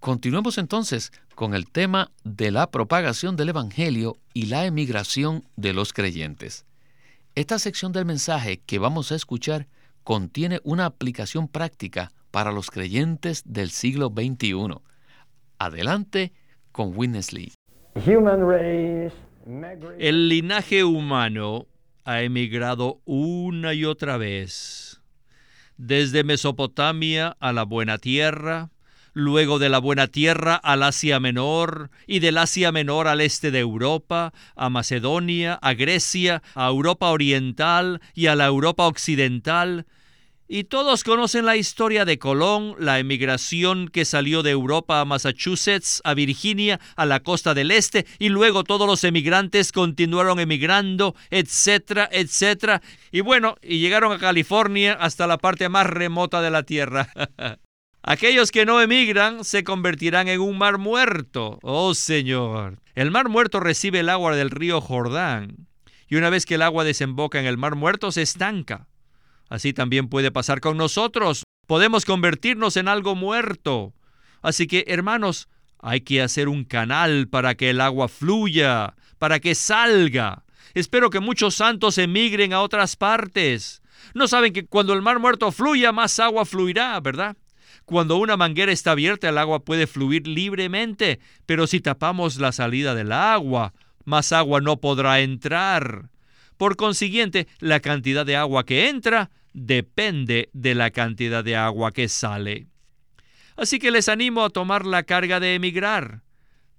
Continuemos 0.00 0.58
entonces 0.58 1.12
con 1.34 1.54
el 1.54 1.68
tema 1.68 2.12
de 2.22 2.52
la 2.52 2.70
propagación 2.70 3.34
del 3.34 3.48
Evangelio 3.48 4.16
y 4.32 4.46
la 4.46 4.64
emigración 4.64 5.44
de 5.56 5.72
los 5.72 5.92
creyentes. 5.92 6.64
Esta 7.34 7.58
sección 7.58 7.92
del 7.92 8.04
mensaje 8.04 8.60
que 8.64 8.78
vamos 8.78 9.10
a 9.10 9.16
escuchar 9.16 9.66
contiene 10.04 10.60
una 10.62 10.86
aplicación 10.86 11.48
práctica 11.48 12.12
para 12.30 12.52
los 12.52 12.70
creyentes 12.70 13.42
del 13.44 13.70
siglo 13.70 14.12
XXI. 14.14 14.76
Adelante 15.58 16.32
con 16.70 16.96
Witness 16.96 17.32
Lee. 17.32 17.52
El 19.98 20.28
linaje 20.28 20.84
humano 20.84 21.66
ha 22.04 22.22
emigrado 22.22 23.00
una 23.04 23.74
y 23.74 23.84
otra 23.84 24.16
vez, 24.16 25.02
desde 25.76 26.22
Mesopotamia 26.22 27.36
a 27.40 27.52
la 27.52 27.64
Buena 27.64 27.98
Tierra, 27.98 28.70
luego 29.18 29.58
de 29.58 29.68
la 29.68 29.80
Buena 29.80 30.06
Tierra 30.06 30.54
al 30.54 30.84
Asia 30.84 31.18
Menor 31.18 31.90
y 32.06 32.20
del 32.20 32.38
Asia 32.38 32.70
Menor 32.70 33.08
al 33.08 33.20
este 33.20 33.50
de 33.50 33.58
Europa, 33.58 34.32
a 34.54 34.70
Macedonia, 34.70 35.58
a 35.60 35.74
Grecia, 35.74 36.40
a 36.54 36.68
Europa 36.68 37.10
Oriental 37.10 38.00
y 38.14 38.26
a 38.26 38.36
la 38.36 38.46
Europa 38.46 38.86
Occidental, 38.86 39.86
y 40.50 40.64
todos 40.64 41.04
conocen 41.04 41.44
la 41.44 41.56
historia 41.56 42.06
de 42.06 42.18
Colón, 42.18 42.74
la 42.78 42.98
emigración 42.98 43.88
que 43.88 44.06
salió 44.06 44.42
de 44.42 44.52
Europa 44.52 45.00
a 45.00 45.04
Massachusetts, 45.04 46.00
a 46.04 46.14
Virginia, 46.14 46.80
a 46.96 47.04
la 47.04 47.20
costa 47.20 47.52
del 47.52 47.70
este, 47.70 48.06
y 48.18 48.30
luego 48.30 48.64
todos 48.64 48.86
los 48.86 49.04
emigrantes 49.04 49.72
continuaron 49.72 50.40
emigrando, 50.40 51.14
etcétera, 51.30 52.08
etcétera. 52.10 52.80
Y 53.12 53.20
bueno, 53.20 53.56
y 53.62 53.80
llegaron 53.80 54.12
a 54.12 54.18
California 54.18 54.94
hasta 54.94 55.26
la 55.26 55.36
parte 55.36 55.68
más 55.68 55.86
remota 55.86 56.40
de 56.40 56.50
la 56.50 56.62
Tierra. 56.62 57.10
Aquellos 58.10 58.52
que 58.52 58.64
no 58.64 58.80
emigran 58.80 59.44
se 59.44 59.64
convertirán 59.64 60.28
en 60.28 60.40
un 60.40 60.56
mar 60.56 60.78
muerto. 60.78 61.58
Oh 61.60 61.92
Señor. 61.92 62.80
El 62.94 63.10
mar 63.10 63.28
muerto 63.28 63.60
recibe 63.60 64.00
el 64.00 64.08
agua 64.08 64.34
del 64.34 64.48
río 64.48 64.80
Jordán. 64.80 65.68
Y 66.08 66.16
una 66.16 66.30
vez 66.30 66.46
que 66.46 66.54
el 66.54 66.62
agua 66.62 66.84
desemboca 66.84 67.38
en 67.38 67.44
el 67.44 67.58
mar 67.58 67.74
muerto, 67.74 68.10
se 68.10 68.22
estanca. 68.22 68.88
Así 69.50 69.74
también 69.74 70.08
puede 70.08 70.30
pasar 70.30 70.62
con 70.62 70.78
nosotros. 70.78 71.42
Podemos 71.66 72.06
convertirnos 72.06 72.78
en 72.78 72.88
algo 72.88 73.14
muerto. 73.14 73.92
Así 74.40 74.66
que, 74.66 74.86
hermanos, 74.88 75.50
hay 75.78 76.00
que 76.00 76.22
hacer 76.22 76.48
un 76.48 76.64
canal 76.64 77.28
para 77.28 77.56
que 77.56 77.68
el 77.68 77.78
agua 77.78 78.08
fluya, 78.08 78.94
para 79.18 79.38
que 79.38 79.54
salga. 79.54 80.44
Espero 80.72 81.10
que 81.10 81.20
muchos 81.20 81.56
santos 81.56 81.98
emigren 81.98 82.54
a 82.54 82.62
otras 82.62 82.96
partes. 82.96 83.82
No 84.14 84.28
saben 84.28 84.54
que 84.54 84.64
cuando 84.64 84.94
el 84.94 85.02
mar 85.02 85.18
muerto 85.18 85.52
fluya, 85.52 85.92
más 85.92 86.18
agua 86.18 86.46
fluirá, 86.46 86.98
¿verdad? 87.00 87.36
Cuando 87.88 88.18
una 88.18 88.36
manguera 88.36 88.70
está 88.70 88.90
abierta, 88.90 89.30
el 89.30 89.38
agua 89.38 89.64
puede 89.64 89.86
fluir 89.86 90.26
libremente, 90.26 91.20
pero 91.46 91.66
si 91.66 91.80
tapamos 91.80 92.36
la 92.36 92.52
salida 92.52 92.94
del 92.94 93.12
agua, 93.12 93.72
más 94.04 94.30
agua 94.32 94.60
no 94.60 94.76
podrá 94.76 95.20
entrar. 95.20 96.10
Por 96.58 96.76
consiguiente, 96.76 97.48
la 97.60 97.80
cantidad 97.80 98.26
de 98.26 98.36
agua 98.36 98.66
que 98.66 98.90
entra 98.90 99.30
depende 99.54 100.50
de 100.52 100.74
la 100.74 100.90
cantidad 100.90 101.42
de 101.42 101.56
agua 101.56 101.92
que 101.92 102.10
sale. 102.10 102.66
Así 103.56 103.78
que 103.78 103.90
les 103.90 104.10
animo 104.10 104.44
a 104.44 104.50
tomar 104.50 104.84
la 104.84 105.04
carga 105.04 105.40
de 105.40 105.54
emigrar. 105.54 106.20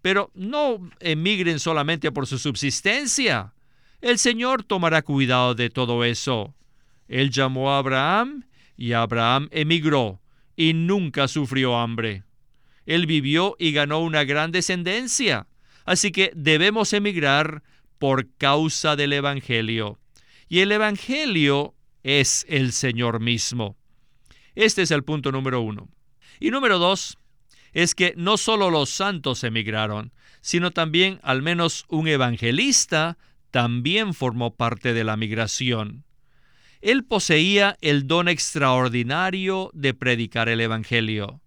Pero 0.03 0.29
no 0.35 0.91
emigren 0.99 1.59
solamente 1.59 2.11
por 2.11 2.27
su 2.27 2.37
subsistencia. 2.37 3.55
El 3.99 4.19
Señor 4.19 4.61
tomará 4.61 5.01
cuidado 5.01 5.55
de 5.55 5.71
todo 5.71 6.03
eso. 6.03 6.53
Él 7.07 7.31
llamó 7.31 7.71
a 7.71 7.79
Abraham 7.79 8.45
y 8.77 8.93
Abraham 8.93 9.49
emigró 9.49 10.21
y 10.59 10.73
nunca 10.73 11.29
sufrió 11.29 11.77
hambre. 11.77 12.25
Él 12.85 13.05
vivió 13.05 13.55
y 13.59 13.71
ganó 13.71 13.99
una 13.99 14.25
gran 14.25 14.51
descendencia. 14.51 15.47
Así 15.85 16.11
que 16.11 16.33
debemos 16.35 16.91
emigrar 16.91 17.63
por 17.97 18.27
causa 18.35 18.97
del 18.97 19.13
Evangelio. 19.13 19.99
Y 20.49 20.59
el 20.59 20.73
Evangelio 20.73 21.75
es 22.03 22.45
el 22.49 22.73
Señor 22.73 23.21
mismo. 23.21 23.77
Este 24.53 24.81
es 24.81 24.91
el 24.91 25.05
punto 25.05 25.31
número 25.31 25.61
uno. 25.61 25.87
Y 26.41 26.51
número 26.51 26.77
dos 26.77 27.17
es 27.71 27.95
que 27.95 28.13
no 28.17 28.35
solo 28.35 28.69
los 28.69 28.89
santos 28.89 29.45
emigraron, 29.45 30.11
sino 30.41 30.71
también 30.71 31.21
al 31.23 31.41
menos 31.41 31.85
un 31.87 32.09
evangelista 32.09 33.17
también 33.49 34.13
formó 34.13 34.57
parte 34.57 34.93
de 34.93 35.05
la 35.05 35.15
migración. 35.15 36.03
Él 36.81 37.03
poseía 37.03 37.77
el 37.81 38.07
don 38.07 38.29
extraordinario 38.29 39.69
de 39.73 39.93
predicar 39.93 40.47
el 40.47 40.61
Evangelio. 40.61 41.41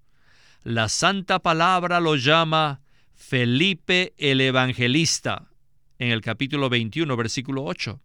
La 0.62 0.88
santa 0.88 1.38
palabra 1.38 2.00
lo 2.00 2.16
llama 2.16 2.82
Felipe 3.14 4.12
el 4.18 4.40
Evangelista 4.42 5.48
en 5.98 6.10
el 6.10 6.20
capítulo 6.20 6.68
21, 6.68 7.16
versículo 7.16 7.64
8. 7.64 8.00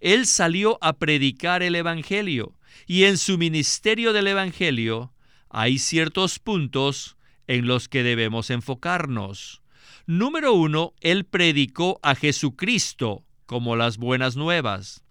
Él 0.00 0.26
salió 0.26 0.78
a 0.82 0.94
predicar 0.94 1.62
el 1.62 1.74
Evangelio 1.74 2.54
y 2.86 3.04
en 3.04 3.16
su 3.16 3.38
ministerio 3.38 4.12
del 4.12 4.26
Evangelio 4.26 5.14
hay 5.48 5.78
ciertos 5.78 6.38
puntos 6.38 7.16
en 7.46 7.66
los 7.66 7.88
que 7.88 8.02
debemos 8.02 8.50
enfocarnos. 8.50 9.62
Número 10.06 10.52
uno, 10.52 10.92
Él 11.00 11.24
predicó 11.24 11.98
a 12.02 12.14
Jesucristo 12.14 13.24
como 13.46 13.76
las 13.76 13.96
buenas 13.96 14.36
nuevas. 14.36 15.02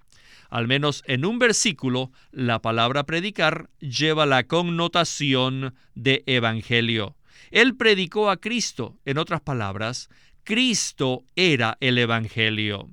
Al 0.52 0.68
menos 0.68 1.02
en 1.08 1.26
un 1.26 1.40
versículo, 1.40 2.12
la 2.32 2.62
palabra 2.62 3.06
predicar 3.06 3.70
lleva 3.80 4.26
la 4.26 4.44
connotación 4.44 5.74
de 5.96 6.24
evangelio. 6.28 7.16
Él 7.50 7.76
predicó 7.76 8.30
a 8.30 8.38
Cristo, 8.38 8.98
en 9.06 9.18
otras 9.18 9.42
palabras, 9.42 10.10
Cristo 10.44 11.24
era 11.36 11.78
el 11.80 11.98
evangelio. 11.98 12.90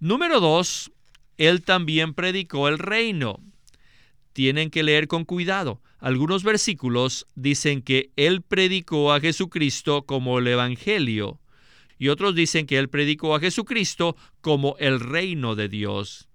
Número 0.00 0.40
dos, 0.40 0.90
él 1.36 1.62
también 1.62 2.12
predicó 2.12 2.68
el 2.68 2.78
reino. 2.78 3.40
Tienen 4.32 4.70
que 4.70 4.82
leer 4.82 5.06
con 5.06 5.24
cuidado. 5.24 5.80
Algunos 6.00 6.42
versículos 6.42 7.26
dicen 7.34 7.82
que 7.82 8.10
Él 8.16 8.42
predicó 8.42 9.12
a 9.12 9.20
Jesucristo 9.20 10.02
como 10.06 10.38
el 10.38 10.46
Evangelio 10.46 11.40
y 11.98 12.08
otros 12.08 12.34
dicen 12.34 12.66
que 12.66 12.78
Él 12.78 12.88
predicó 12.88 13.34
a 13.34 13.40
Jesucristo 13.40 14.16
como 14.40 14.76
el 14.78 15.00
reino 15.00 15.56
de 15.56 15.68
Dios. 15.68 16.27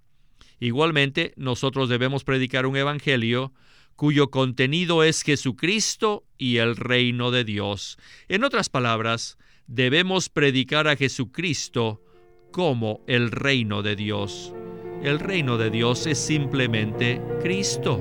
Igualmente, 0.63 1.33
nosotros 1.35 1.89
debemos 1.89 2.23
predicar 2.23 2.65
un 2.65 2.77
Evangelio 2.77 3.51
cuyo 3.97 4.31
contenido 4.31 5.03
es 5.03 5.21
Jesucristo 5.21 6.23
y 6.37 6.55
el 6.55 6.77
reino 6.77 7.31
de 7.31 7.43
Dios. 7.43 7.97
En 8.29 8.45
otras 8.45 8.69
palabras, 8.69 9.37
debemos 9.67 10.29
predicar 10.29 10.87
a 10.87 10.95
Jesucristo 10.95 12.01
como 12.53 13.01
el 13.07 13.31
reino 13.31 13.81
de 13.81 13.97
Dios. 13.97 14.53
El 15.03 15.19
reino 15.19 15.57
de 15.57 15.69
Dios 15.69 16.07
es 16.07 16.17
simplemente 16.17 17.21
Cristo. 17.41 17.99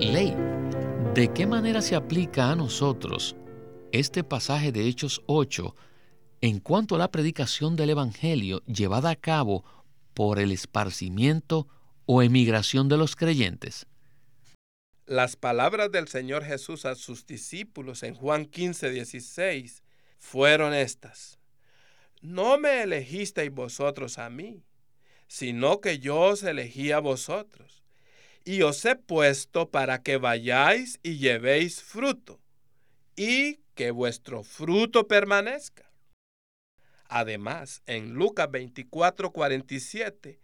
Ley, 0.00 0.36
¿de 1.14 1.32
qué 1.34 1.46
manera 1.46 1.80
se 1.80 1.94
aplica 1.96 2.50
a 2.50 2.56
nosotros 2.56 3.36
este 3.90 4.22
pasaje 4.22 4.70
de 4.70 4.86
Hechos 4.86 5.22
8 5.24 5.74
en 6.46 6.60
cuanto 6.60 6.94
a 6.94 6.98
la 6.98 7.10
predicación 7.10 7.74
del 7.74 7.90
Evangelio 7.90 8.62
llevada 8.66 9.10
a 9.10 9.16
cabo 9.16 9.64
por 10.14 10.38
el 10.38 10.52
esparcimiento 10.52 11.66
o 12.04 12.22
emigración 12.22 12.88
de 12.88 12.96
los 12.96 13.16
creyentes? 13.16 13.88
Las 15.06 15.34
palabras 15.34 15.90
del 15.90 16.06
Señor 16.06 16.44
Jesús 16.44 16.84
a 16.84 16.94
sus 16.94 17.26
discípulos 17.26 18.04
en 18.04 18.14
Juan 18.14 18.46
15, 18.46 18.90
16 18.90 19.82
fueron 20.18 20.72
estas. 20.72 21.40
No 22.22 22.58
me 22.58 22.82
elegisteis 22.82 23.50
vosotros 23.50 24.18
a 24.18 24.30
mí, 24.30 24.62
sino 25.26 25.80
que 25.80 25.98
yo 25.98 26.20
os 26.20 26.44
elegí 26.44 26.92
a 26.92 27.00
vosotros, 27.00 27.82
y 28.44 28.62
os 28.62 28.84
he 28.84 28.94
puesto 28.94 29.72
para 29.72 30.04
que 30.04 30.16
vayáis 30.16 31.00
y 31.02 31.18
llevéis 31.18 31.82
fruto, 31.82 32.40
y 33.16 33.58
que 33.74 33.90
vuestro 33.90 34.44
fruto 34.44 35.08
permanezca. 35.08 35.85
Además, 37.08 37.82
en 37.86 38.14
Lucas 38.14 38.50
24, 38.50 39.30
47, 39.30 40.40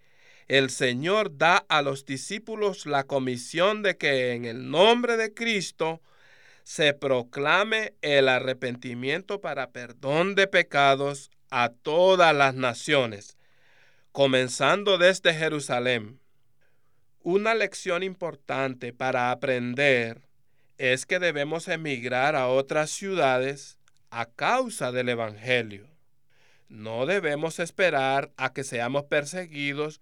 el 0.48 0.70
Señor 0.70 1.36
da 1.36 1.64
a 1.68 1.82
los 1.82 2.04
discípulos 2.04 2.86
la 2.86 3.04
comisión 3.04 3.82
de 3.82 3.96
que 3.96 4.32
en 4.32 4.44
el 4.44 4.70
nombre 4.70 5.16
de 5.16 5.32
Cristo 5.32 6.00
se 6.64 6.94
proclame 6.94 7.94
el 8.02 8.28
arrepentimiento 8.28 9.40
para 9.40 9.70
perdón 9.70 10.34
de 10.34 10.46
pecados 10.46 11.30
a 11.50 11.70
todas 11.70 12.34
las 12.34 12.54
naciones, 12.54 13.36
comenzando 14.12 14.98
desde 14.98 15.34
Jerusalén. 15.34 16.20
Una 17.22 17.54
lección 17.54 18.02
importante 18.02 18.92
para 18.92 19.30
aprender 19.30 20.22
es 20.78 21.06
que 21.06 21.18
debemos 21.18 21.68
emigrar 21.68 22.34
a 22.34 22.48
otras 22.48 22.90
ciudades 22.90 23.78
a 24.10 24.26
causa 24.26 24.92
del 24.92 25.08
Evangelio. 25.08 25.91
No 26.72 27.04
debemos 27.04 27.58
esperar 27.58 28.32
a 28.38 28.54
que 28.54 28.64
seamos 28.64 29.04
perseguidos 29.04 30.00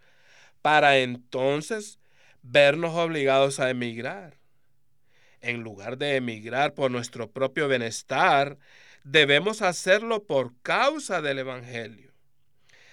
para 0.62 0.98
entonces 0.98 1.98
vernos 2.42 2.94
obligados 2.94 3.58
a 3.58 3.70
emigrar. 3.70 4.38
En 5.40 5.64
lugar 5.64 5.98
de 5.98 6.14
emigrar 6.14 6.72
por 6.74 6.92
nuestro 6.92 7.28
propio 7.28 7.66
bienestar, 7.66 8.56
debemos 9.02 9.62
hacerlo 9.62 10.22
por 10.22 10.54
causa 10.62 11.20
del 11.20 11.40
Evangelio. 11.40 12.12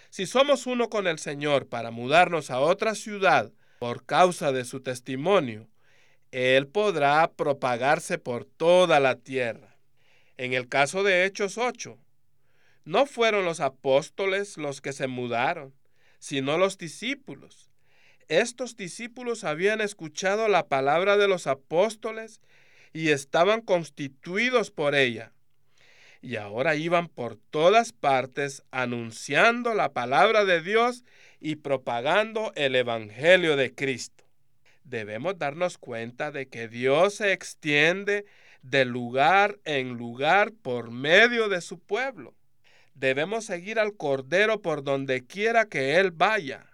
Si 0.09 0.25
somos 0.25 0.65
uno 0.65 0.89
con 0.89 1.05
el 1.05 1.19
Señor 1.19 1.69
para 1.69 1.91
mudarnos 1.91 2.49
a 2.49 2.59
otra 2.59 2.95
ciudad 2.95 3.51
por 3.77 4.07
causa 4.07 4.51
de 4.51 4.65
su 4.65 4.81
testimonio, 4.81 5.69
Él 6.31 6.65
podrá 6.65 7.31
propagarse 7.31 8.17
por 8.17 8.43
toda 8.43 8.99
la 8.99 9.17
tierra. 9.17 9.77
En 10.35 10.53
el 10.53 10.67
caso 10.67 11.03
de 11.03 11.25
Hechos 11.25 11.59
8, 11.59 11.99
no 12.87 13.05
fueron 13.05 13.43
los 13.43 13.59
apóstoles 13.59 14.55
los 14.55 14.79
que 14.79 14.93
se 14.93 15.07
mudaron, 15.07 15.73
sino 16.19 16.57
los 16.57 16.77
discípulos. 16.77 17.69
Estos 18.29 18.77
discípulos 18.77 19.43
habían 19.43 19.81
escuchado 19.81 20.47
la 20.47 20.67
palabra 20.69 21.17
de 21.17 21.27
los 21.27 21.47
apóstoles 21.47 22.39
y 22.93 23.09
estaban 23.09 23.59
constituidos 23.59 24.71
por 24.71 24.95
ella. 24.95 25.33
Y 26.21 26.37
ahora 26.37 26.75
iban 26.75 27.09
por 27.09 27.35
todas 27.35 27.91
partes 27.91 28.63
anunciando 28.71 29.73
la 29.73 29.91
palabra 29.91 30.45
de 30.45 30.61
Dios 30.61 31.03
y 31.41 31.57
propagando 31.57 32.53
el 32.55 32.73
Evangelio 32.73 33.57
de 33.57 33.75
Cristo. 33.75 34.23
Debemos 34.85 35.37
darnos 35.37 35.77
cuenta 35.77 36.31
de 36.31 36.47
que 36.47 36.69
Dios 36.69 37.15
se 37.15 37.33
extiende 37.33 38.25
de 38.61 38.85
lugar 38.85 39.59
en 39.65 39.97
lugar 39.97 40.53
por 40.53 40.89
medio 40.89 41.49
de 41.49 41.59
su 41.59 41.79
pueblo. 41.79 42.36
Debemos 42.97 43.45
seguir 43.45 43.77
al 43.77 43.95
Cordero 43.95 44.63
por 44.63 44.83
donde 44.83 45.23
quiera 45.23 45.65
que 45.65 45.97
Él 45.97 46.09
vaya. 46.09 46.65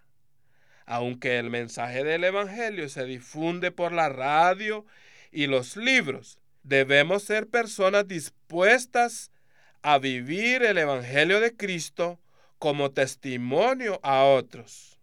Aunque 0.86 1.38
el 1.38 1.50
mensaje 1.50 2.06
del 2.06 2.24
Evangelio 2.24 2.88
se 2.88 3.03
difunde 3.03 3.72
por 3.72 3.92
la 3.92 4.08
radio 4.08 4.86
y 5.34 5.48
los 5.48 5.75
libros, 5.75 6.39
debemos 6.63 7.24
ser 7.24 7.50
personas 7.50 8.08
dispuestas 8.08 9.32
a 9.82 10.00
vivir 10.00 10.63
el 10.63 10.77
Evangelio 10.77 11.41
de 11.41 11.58
Cristo 11.58 12.21
como 12.58 12.91
testimonio 12.91 14.00
a 14.02 14.24
otros. 14.24 14.97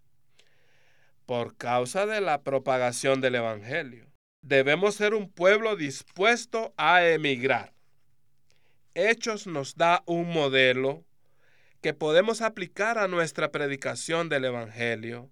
Por 1.27 1.55
causa 1.55 2.07
de 2.07 2.23
la 2.23 2.41
propagación 2.41 3.21
del 3.21 3.35
Evangelio, 3.35 4.07
debemos 4.41 4.95
ser 4.95 5.13
un 5.13 5.31
pueblo 5.31 5.77
dispuesto 5.77 6.73
a 6.79 7.05
emigrar. 7.05 7.75
Hechos 8.95 9.47
nos 9.47 9.77
da 9.77 10.03
un 10.07 10.33
modelo 10.33 11.05
que 11.81 11.95
podemos 11.95 12.43
aplicar 12.43 12.99
a 12.99 13.09
nuestra 13.09 13.51
predicación 13.51 14.29
del 14.29 14.45
Evangelio. 14.45 15.31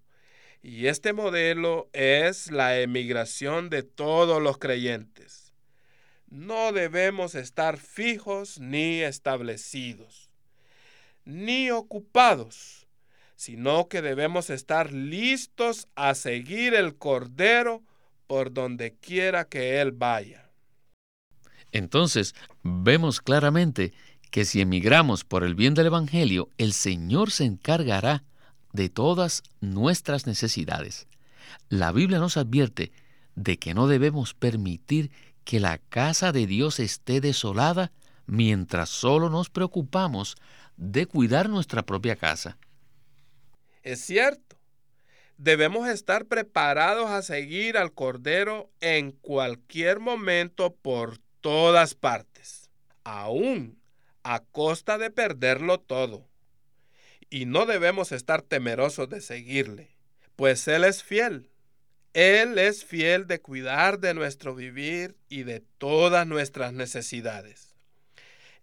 Y 0.61 0.87
este 0.87 1.13
modelo 1.13 1.89
es 1.93 2.51
la 2.51 2.79
emigración 2.79 3.69
de 3.69 3.83
todos 3.83 4.41
los 4.41 4.57
creyentes. 4.57 5.53
No 6.29 6.71
debemos 6.73 7.33
estar 7.33 7.77
fijos 7.77 8.59
ni 8.59 9.01
establecidos, 9.01 10.29
ni 11.25 11.71
ocupados, 11.71 12.87
sino 13.35 13.87
que 13.87 14.01
debemos 14.01 14.49
estar 14.49 14.91
listos 14.91 15.87
a 15.95 16.13
seguir 16.13 16.73
el 16.73 16.97
Cordero 16.97 17.83
por 18.27 18.51
donde 18.53 18.95
quiera 18.95 19.45
que 19.45 19.79
Él 19.81 19.91
vaya. 19.91 20.49
Entonces, 21.71 22.35
vemos 22.63 23.21
claramente 23.21 23.93
que 24.31 24.45
si 24.45 24.61
emigramos 24.61 25.23
por 25.23 25.43
el 25.43 25.55
bien 25.55 25.73
del 25.73 25.87
Evangelio, 25.87 26.49
el 26.57 26.73
Señor 26.73 27.31
se 27.31 27.45
encargará 27.45 28.23
de 28.73 28.89
todas 28.89 29.43
nuestras 29.61 30.27
necesidades. 30.27 31.07
La 31.69 31.91
Biblia 31.91 32.19
nos 32.19 32.37
advierte 32.37 32.91
de 33.35 33.57
que 33.57 33.73
no 33.73 33.87
debemos 33.87 34.33
permitir 34.33 35.11
que 35.43 35.59
la 35.59 35.79
casa 35.79 36.31
de 36.31 36.45
Dios 36.45 36.79
esté 36.79 37.21
desolada 37.21 37.91
mientras 38.27 38.89
solo 38.89 39.29
nos 39.29 39.49
preocupamos 39.49 40.35
de 40.77 41.07
cuidar 41.07 41.49
nuestra 41.49 41.83
propia 41.83 42.15
casa. 42.15 42.57
Es 43.81 44.01
cierto, 44.01 44.57
debemos 45.37 45.87
estar 45.87 46.25
preparados 46.25 47.09
a 47.09 47.23
seguir 47.23 47.77
al 47.77 47.93
Cordero 47.93 48.69
en 48.81 49.11
cualquier 49.11 49.99
momento 49.99 50.75
por 50.75 51.17
todas 51.41 51.95
partes, 51.95 52.69
aún 53.03 53.78
a 54.23 54.39
costa 54.39 54.97
de 54.97 55.11
perderlo 55.11 55.79
todo. 55.79 56.27
Y 57.29 57.45
no 57.45 57.65
debemos 57.65 58.11
estar 58.11 58.41
temerosos 58.41 59.09
de 59.09 59.21
seguirle, 59.21 59.95
pues 60.35 60.67
Él 60.67 60.83
es 60.83 61.03
fiel. 61.03 61.51
Él 62.13 62.57
es 62.57 62.83
fiel 62.85 63.27
de 63.27 63.39
cuidar 63.39 63.99
de 63.99 64.13
nuestro 64.13 64.55
vivir 64.55 65.15
y 65.29 65.43
de 65.43 65.59
todas 65.77 66.25
nuestras 66.25 66.73
necesidades. 66.73 67.75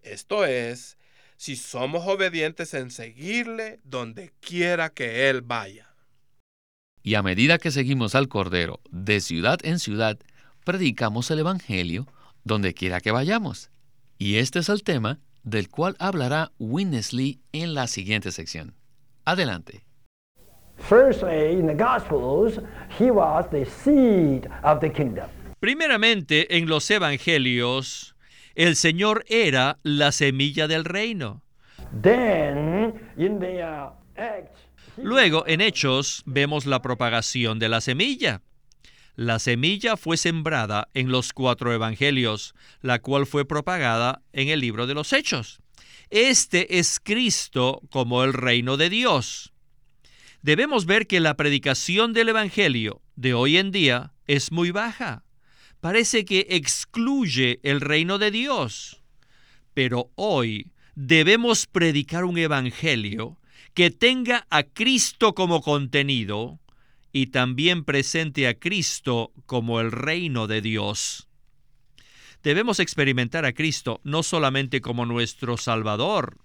Esto 0.01 0.45
es, 0.45 0.97
si 1.37 1.55
somos 1.55 2.07
obedientes 2.07 2.73
en 2.73 2.91
seguirle 2.91 3.79
donde 3.83 4.33
quiera 4.41 4.89
que 4.89 5.29
Él 5.29 5.41
vaya. 5.41 5.93
Y 7.03 7.15
a 7.15 7.23
medida 7.23 7.57
que 7.57 7.71
seguimos 7.71 8.15
al 8.15 8.27
Cordero 8.27 8.81
de 8.91 9.21
ciudad 9.21 9.59
en 9.63 9.79
ciudad, 9.79 10.19
predicamos 10.65 11.31
el 11.31 11.39
Evangelio 11.39 12.05
donde 12.43 12.73
quiera 12.73 12.99
que 12.99 13.11
vayamos. 13.11 13.71
Y 14.17 14.35
este 14.37 14.59
es 14.59 14.67
el 14.67 14.83
tema 14.83 15.21
del 15.47 15.69
cual 15.69 15.95
hablará 15.97 16.51
Winnesley 16.59 17.39
en 17.53 17.73
la 17.73 17.87
siguiente 17.87 18.31
sección. 18.31 18.75
Adelante. 19.23 19.85
Primeramente, 25.59 26.57
en 26.57 26.67
los 26.67 26.91
evangelios, 26.91 28.15
el 28.55 28.75
Señor 28.75 29.23
era 29.27 29.79
la 29.83 30.11
semilla 30.11 30.67
del 30.67 30.83
reino. 30.83 31.41
Luego, 34.97 35.47
en 35.47 35.61
Hechos, 35.61 36.23
vemos 36.25 36.65
la 36.65 36.81
propagación 36.81 37.57
de 37.57 37.69
la 37.69 37.79
semilla. 37.79 38.41
La 39.17 39.39
semilla 39.39 39.97
fue 39.97 40.15
sembrada 40.15 40.89
en 40.93 41.11
los 41.11 41.33
cuatro 41.33 41.73
evangelios, 41.73 42.53
la 42.81 42.99
cual 42.99 43.25
fue 43.25 43.47
propagada 43.47 44.21
en 44.31 44.49
el 44.49 44.59
libro 44.59 44.85
de 44.85 44.93
los 44.93 45.11
Hechos. 45.11 45.59
Este 46.11 46.77
es 46.77 46.99
Cristo 46.99 47.81
como 47.89 48.23
el 48.23 48.33
reino 48.33 48.77
de 48.77 48.91
Dios. 48.91 49.53
Debemos 50.43 50.85
ver 50.85 51.07
que 51.07 51.19
la 51.19 51.35
predicación 51.35 52.13
del 52.13 52.29
Evangelio 52.29 53.01
de 53.15 53.33
hoy 53.33 53.57
en 53.57 53.71
día 53.71 54.13
es 54.27 54.51
muy 54.51 54.69
baja. 54.69 55.23
Parece 55.81 56.23
que 56.23 56.45
excluye 56.51 57.59
el 57.63 57.81
reino 57.81 58.19
de 58.19 58.29
Dios. 58.29 59.01
Pero 59.73 60.11
hoy 60.13 60.73
debemos 60.93 61.65
predicar 61.65 62.23
un 62.23 62.37
Evangelio 62.37 63.39
que 63.73 63.89
tenga 63.89 64.45
a 64.51 64.61
Cristo 64.61 65.33
como 65.33 65.63
contenido 65.63 66.59
y 67.11 67.27
también 67.27 67.83
presente 67.83 68.47
a 68.47 68.59
Cristo 68.59 69.31
como 69.45 69.79
el 69.79 69.91
reino 69.91 70.47
de 70.47 70.61
Dios. 70.61 71.27
Debemos 72.43 72.79
experimentar 72.79 73.45
a 73.45 73.53
Cristo 73.53 73.99
no 74.03 74.23
solamente 74.23 74.81
como 74.81 75.05
nuestro 75.05 75.57
Salvador 75.57 76.37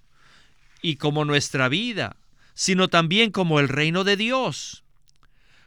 y 0.80 0.96
como 0.96 1.24
nuestra 1.24 1.68
vida, 1.68 2.16
sino 2.54 2.88
también 2.88 3.30
como 3.30 3.60
el 3.60 3.68
reino 3.68 4.04
de 4.04 4.16
Dios. 4.16 4.84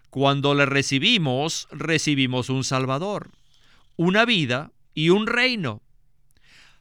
Cuando 0.10 0.56
le 0.56 0.66
recibimos, 0.66 1.68
recibimos 1.72 2.50
un 2.50 2.64
Salvador, 2.64 3.32
una 3.98 4.26
vida 4.26 4.72
y 4.94 5.10
un 5.10 5.28
reino. 5.28 5.82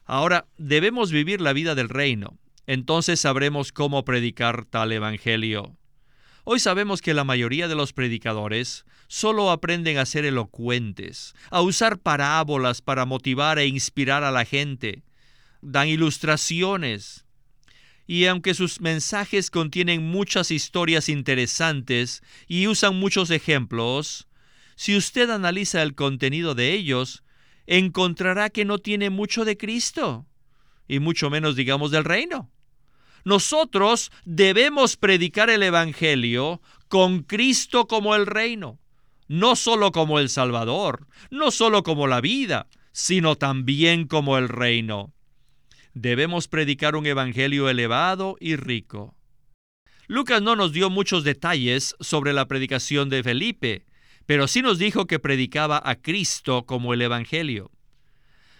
Ahora, 0.05 0.45
debemos 0.57 1.11
vivir 1.11 1.41
la 1.41 1.53
vida 1.53 1.75
del 1.75 1.89
reino. 1.89 2.37
Entonces 2.67 3.19
sabremos 3.19 3.71
cómo 3.71 4.05
predicar 4.05 4.65
tal 4.65 4.91
evangelio. 4.91 5.75
Hoy 6.47 6.59
sabemos 6.59 7.01
que 7.01 7.15
la 7.15 7.23
mayoría 7.23 7.67
de 7.67 7.73
los 7.73 7.91
predicadores 7.91 8.85
solo 9.07 9.49
aprenden 9.49 9.97
a 9.97 10.05
ser 10.05 10.25
elocuentes, 10.25 11.33
a 11.49 11.61
usar 11.61 11.97
parábolas 11.97 12.83
para 12.83 13.05
motivar 13.05 13.57
e 13.57 13.65
inspirar 13.65 14.23
a 14.23 14.29
la 14.29 14.45
gente. 14.45 15.01
Dan 15.63 15.87
ilustraciones. 15.87 17.25
Y 18.05 18.27
aunque 18.27 18.53
sus 18.53 18.79
mensajes 18.79 19.49
contienen 19.49 20.03
muchas 20.03 20.51
historias 20.51 21.09
interesantes 21.09 22.21
y 22.47 22.67
usan 22.67 22.95
muchos 22.95 23.31
ejemplos, 23.31 24.27
si 24.75 24.95
usted 24.95 25.31
analiza 25.31 25.81
el 25.81 25.95
contenido 25.95 26.53
de 26.53 26.73
ellos, 26.73 27.23
encontrará 27.65 28.51
que 28.51 28.65
no 28.65 28.77
tiene 28.77 29.09
mucho 29.09 29.45
de 29.45 29.57
Cristo, 29.57 30.27
y 30.87 30.99
mucho 30.99 31.31
menos 31.31 31.55
digamos 31.55 31.89
del 31.89 32.03
reino. 32.03 32.51
Nosotros 33.25 34.11
debemos 34.23 34.97
predicar 34.97 35.49
el 35.49 35.63
Evangelio 35.63 36.61
con 36.87 37.23
Cristo 37.23 37.87
como 37.87 38.15
el 38.15 38.27
reino, 38.27 38.79
no 39.27 39.55
solo 39.55 39.91
como 39.91 40.19
el 40.19 40.29
Salvador, 40.29 41.07
no 41.31 41.49
solo 41.49 41.81
como 41.81 42.05
la 42.05 42.21
vida, 42.21 42.67
sino 42.91 43.35
también 43.35 44.07
como 44.07 44.37
el 44.37 44.47
reino. 44.47 45.11
Debemos 45.95 46.47
predicar 46.47 46.95
un 46.95 47.07
Evangelio 47.07 47.67
elevado 47.67 48.37
y 48.39 48.57
rico. 48.57 49.15
Lucas 50.07 50.43
no 50.43 50.55
nos 50.55 50.71
dio 50.71 50.91
muchos 50.91 51.23
detalles 51.23 51.95
sobre 51.99 52.31
la 52.31 52.47
predicación 52.47 53.09
de 53.09 53.23
Felipe, 53.23 53.85
pero 54.27 54.47
sí 54.47 54.61
nos 54.61 54.77
dijo 54.77 55.07
que 55.07 55.17
predicaba 55.17 55.81
a 55.83 55.95
Cristo 55.95 56.67
como 56.67 56.93
el 56.93 57.01
Evangelio. 57.01 57.71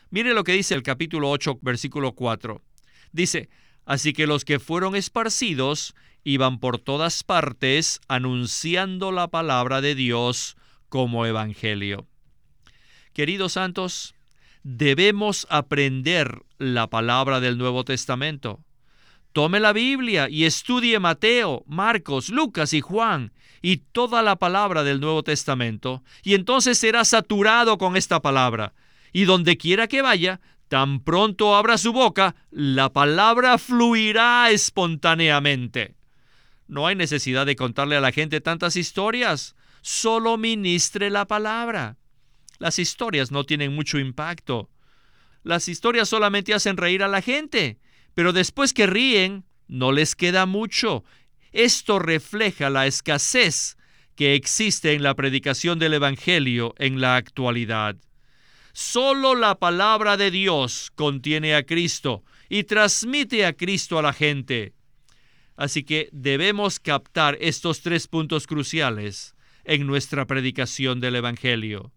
Mire 0.10 0.34
lo 0.34 0.44
que 0.44 0.54
dice 0.54 0.74
el 0.74 0.82
capítulo 0.82 1.30
8, 1.30 1.60
versículo 1.62 2.14
4. 2.14 2.64
Dice, 3.12 3.50
Así 3.86 4.14
que 4.14 4.28
los 4.28 4.46
que 4.46 4.60
fueron 4.60 4.96
esparcidos 4.96 5.96
iban 6.24 6.60
por 6.60 6.80
todas 6.80 7.24
partes 7.24 8.02
anunciando 8.08 9.12
la 9.12 9.28
palabra 9.28 9.82
de 9.82 9.96
Dios 9.96 10.58
como 10.90 11.26
evangelio. 11.26 12.08
Queridos 13.14 13.54
santos, 13.54 14.16
debemos 14.64 15.46
aprender 15.50 16.42
la 16.58 16.88
palabra 16.88 17.40
del 17.40 17.58
Nuevo 17.58 17.86
Testamento. 17.86 18.60
Tome 19.32 19.60
la 19.60 19.74
Biblia 19.74 20.28
y 20.30 20.46
estudie 20.46 21.00
Mateo, 21.00 21.64
Marcos, 21.68 22.30
Lucas 22.30 22.74
y 22.74 22.82
Juan 22.82 23.34
y 23.62 23.78
toda 23.78 24.22
la 24.22 24.38
palabra 24.38 24.84
del 24.84 25.00
Nuevo 25.00 25.24
Testamento, 25.24 26.04
y 26.24 26.36
entonces 26.36 26.78
será 26.78 27.04
saturado 27.04 27.78
con 27.78 27.98
esta 27.98 28.22
palabra. 28.22 28.74
Y 29.12 29.26
donde 29.26 29.58
quiera 29.58 29.88
que 29.88 30.02
vaya, 30.02 30.40
Tan 30.68 31.04
pronto 31.04 31.56
abra 31.56 31.78
su 31.78 31.94
boca, 31.94 32.36
la 32.50 32.92
palabra 32.92 33.58
fluirá 33.58 34.50
espontáneamente. 34.50 35.96
No 36.68 36.88
hay 36.88 36.96
necesidad 36.96 37.46
de 37.46 37.56
contarle 37.56 37.96
a 37.96 38.02
la 38.02 38.12
gente 38.12 38.42
tantas 38.42 38.76
historias, 38.76 39.56
solo 39.82 40.38
ministre 40.38 41.12
la 41.12 41.26
palabra. 41.26 41.98
Las 42.58 42.80
historias 42.80 43.32
no 43.32 43.44
tienen 43.44 43.76
mucho 43.76 44.00
impacto. 44.00 44.70
Las 45.44 45.68
historias 45.68 46.10
solamente 46.10 46.56
hacen 46.56 46.78
reír 46.78 47.04
a 47.04 47.08
la 47.08 47.22
gente, 47.22 47.78
pero 48.16 48.34
después 48.34 48.74
que 48.74 48.88
ríen, 48.88 49.46
no 49.68 49.92
les 49.92 50.16
queda 50.16 50.48
mucho. 50.48 51.04
Esto 51.52 52.00
refleja 52.00 52.72
la 52.72 52.88
escasez 52.88 53.78
que 54.16 54.34
existe 54.34 54.94
en 54.94 55.04
la 55.04 55.14
predicación 55.14 55.78
del 55.78 55.94
Evangelio 55.94 56.74
en 56.80 57.02
la 57.02 57.18
actualidad. 57.18 57.98
Solo 58.78 59.36
la 59.36 59.58
palabra 59.58 60.18
de 60.18 60.32
Dios 60.32 60.92
contiene 60.96 61.56
a 61.56 61.66
Cristo 61.66 62.26
y 62.50 62.66
transmite 62.66 63.46
a 63.46 63.54
Cristo 63.54 63.98
a 63.98 64.02
la 64.02 64.12
gente. 64.12 64.74
Así 65.56 65.84
que 65.84 66.10
debemos 66.12 66.82
captar 66.82 67.38
estos 67.40 67.80
tres 67.80 68.10
puntos 68.10 68.48
cruciales 68.48 69.34
en 69.64 69.88
nuestra 69.88 70.28
predicación 70.28 71.00
del 71.00 71.16
Evangelio. 71.16 71.94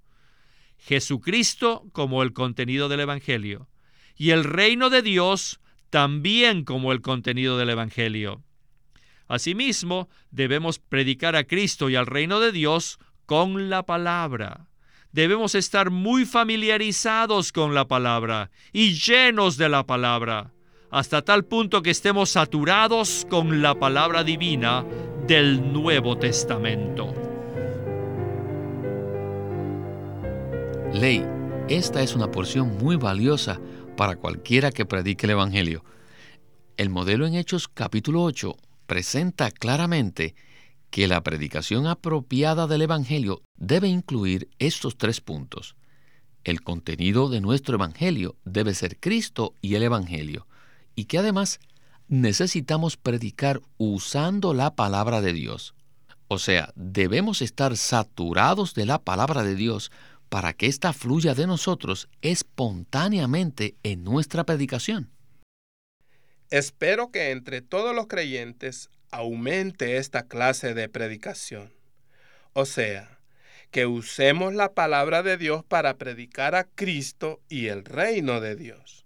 Jesucristo 0.78 1.84
como 1.90 2.22
el 2.22 2.32
contenido 2.32 2.88
del 2.88 3.00
Evangelio 3.00 3.68
y 4.14 4.30
el 4.30 4.44
reino 4.44 4.88
de 4.88 5.02
Dios 5.02 5.58
también 5.90 6.62
como 6.62 6.92
el 6.92 7.00
contenido 7.00 7.58
del 7.58 7.70
Evangelio. 7.70 8.44
Asimismo, 9.26 10.08
debemos 10.30 10.78
predicar 10.78 11.34
a 11.34 11.42
Cristo 11.42 11.90
y 11.90 11.96
al 11.96 12.06
reino 12.06 12.38
de 12.38 12.52
Dios 12.52 13.00
con 13.26 13.68
la 13.68 13.84
palabra 13.84 14.67
debemos 15.12 15.54
estar 15.54 15.90
muy 15.90 16.24
familiarizados 16.24 17.52
con 17.52 17.74
la 17.74 17.86
palabra 17.86 18.50
y 18.72 18.94
llenos 18.94 19.56
de 19.56 19.68
la 19.68 19.84
palabra, 19.84 20.52
hasta 20.90 21.22
tal 21.22 21.44
punto 21.44 21.82
que 21.82 21.90
estemos 21.90 22.30
saturados 22.30 23.26
con 23.28 23.62
la 23.62 23.74
palabra 23.74 24.24
divina 24.24 24.84
del 25.26 25.72
Nuevo 25.72 26.16
Testamento. 26.16 27.14
Ley, 30.92 31.24
esta 31.68 32.02
es 32.02 32.14
una 32.14 32.30
porción 32.30 32.78
muy 32.78 32.96
valiosa 32.96 33.60
para 33.96 34.16
cualquiera 34.16 34.72
que 34.72 34.86
predique 34.86 35.26
el 35.26 35.32
Evangelio. 35.32 35.84
El 36.76 36.88
modelo 36.88 37.26
en 37.26 37.34
Hechos 37.34 37.68
capítulo 37.68 38.22
8 38.22 38.56
presenta 38.86 39.50
claramente 39.50 40.34
que 40.90 41.08
la 41.08 41.22
predicación 41.22 41.86
apropiada 41.86 42.66
del 42.66 42.82
Evangelio 42.82 43.42
debe 43.56 43.88
incluir 43.88 44.48
estos 44.58 44.96
tres 44.96 45.20
puntos. 45.20 45.76
El 46.44 46.62
contenido 46.62 47.28
de 47.28 47.40
nuestro 47.40 47.74
Evangelio 47.74 48.36
debe 48.44 48.74
ser 48.74 48.98
Cristo 48.98 49.54
y 49.60 49.74
el 49.74 49.82
Evangelio, 49.82 50.46
y 50.94 51.04
que 51.04 51.18
además 51.18 51.60
necesitamos 52.08 52.96
predicar 52.96 53.60
usando 53.76 54.54
la 54.54 54.74
palabra 54.74 55.20
de 55.20 55.32
Dios. 55.32 55.74
O 56.28 56.38
sea, 56.38 56.72
debemos 56.74 57.42
estar 57.42 57.76
saturados 57.76 58.74
de 58.74 58.86
la 58.86 58.98
palabra 58.98 59.42
de 59.42 59.54
Dios 59.54 59.90
para 60.28 60.52
que 60.52 60.66
ésta 60.66 60.92
fluya 60.92 61.34
de 61.34 61.46
nosotros 61.46 62.08
espontáneamente 62.20 63.76
en 63.82 64.04
nuestra 64.04 64.44
predicación. 64.44 65.10
Espero 66.50 67.10
que 67.10 67.30
entre 67.30 67.60
todos 67.60 67.94
los 67.94 68.06
creyentes 68.06 68.90
aumente 69.10 69.96
esta 69.96 70.26
clase 70.26 70.74
de 70.74 70.88
predicación. 70.88 71.72
O 72.52 72.64
sea, 72.66 73.18
que 73.70 73.86
usemos 73.86 74.54
la 74.54 74.72
palabra 74.72 75.22
de 75.22 75.36
Dios 75.36 75.64
para 75.64 75.96
predicar 75.98 76.54
a 76.54 76.64
Cristo 76.64 77.40
y 77.48 77.68
el 77.68 77.84
reino 77.84 78.40
de 78.40 78.56
Dios. 78.56 79.04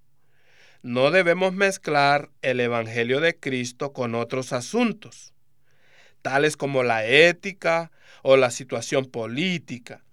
No 0.82 1.10
debemos 1.10 1.52
mezclar 1.52 2.30
el 2.42 2.60
Evangelio 2.60 3.20
de 3.20 3.38
Cristo 3.38 3.92
con 3.92 4.14
otros 4.14 4.52
asuntos, 4.52 5.32
tales 6.22 6.56
como 6.56 6.82
la 6.82 7.04
ética 7.04 7.92
o 8.22 8.36
la 8.36 8.50
situación 8.50 9.06
política. 9.06 10.04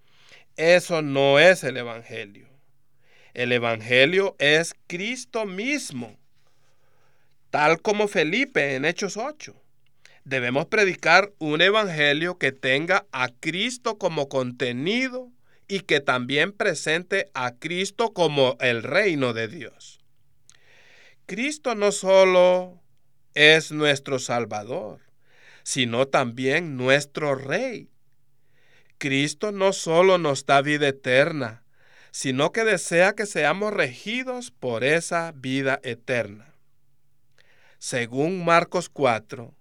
Eso 0.58 1.02
no 1.02 1.40
es 1.40 1.64
el 1.64 1.78
Evangelio. 1.78 2.50
El 3.34 3.52
Evangelio 3.52 4.36
es 4.40 4.76
Cristo 4.88 5.46
mismo, 5.46 6.18
tal 7.52 7.82
como 7.82 8.08
Felipe 8.08 8.76
en 8.76 8.86
Hechos 8.86 9.18
8 9.18 9.56
debemos 10.30 10.68
predicar 10.68 11.34
un 11.40 11.60
evangelio 11.60 12.38
que 12.38 12.52
tenga 12.52 13.08
a 13.12 13.30
Cristo 13.30 13.98
como 13.98 14.30
contenido 14.30 15.32
y 15.68 15.82
que 15.82 16.02
también 16.02 16.52
presente 16.52 17.32
a 17.34 17.56
Cristo 17.56 18.14
como 18.14 18.56
el 18.60 18.84
reino 18.84 19.34
de 19.34 19.48
Dios. 19.48 20.00
Cristo 21.26 21.74
no 21.74 21.92
solo 21.92 22.80
es 23.34 23.72
nuestro 23.72 24.20
Salvador, 24.20 25.02
sino 25.64 26.08
también 26.08 26.78
nuestro 26.78 27.34
Rey. 27.34 27.90
Cristo 29.00 29.52
no 29.52 29.74
solo 29.74 30.20
nos 30.20 30.46
da 30.46 30.62
vida 30.62 30.90
eterna, 30.90 31.64
sino 32.12 32.52
que 32.52 32.64
desea 32.66 33.14
que 33.14 33.26
seamos 33.26 33.74
regidos 33.74 34.52
por 34.52 34.84
esa 34.84 35.32
vida 35.36 35.80
eterna. 35.84 36.54
Según 37.80 38.44
Marcos 38.44 38.90
4, 38.90 39.56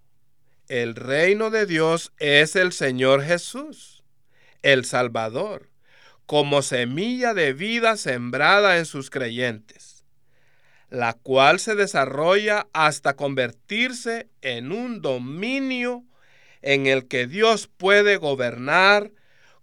el 0.69 0.93
reino 0.93 1.49
de 1.49 1.65
Dios 1.65 2.13
es 2.19 2.55
el 2.55 2.71
Señor 2.71 3.23
Jesús, 3.23 4.03
el 4.61 4.85
Salvador, 4.85 5.67
como 6.27 6.61
semilla 6.61 7.33
de 7.33 7.53
vida 7.53 7.97
sembrada 7.97 8.77
en 8.77 8.85
sus 8.85 9.09
creyentes, 9.09 10.05
la 10.91 11.13
cual 11.13 11.59
se 11.59 11.73
desarrolla 11.73 12.67
hasta 12.71 13.15
convertirse 13.15 14.29
en 14.41 14.71
un 14.71 15.01
dominio 15.01 16.03
en 16.61 16.85
el 16.85 17.07
que 17.07 17.25
Dios 17.25 17.65
puede 17.65 18.17
gobernar 18.17 19.11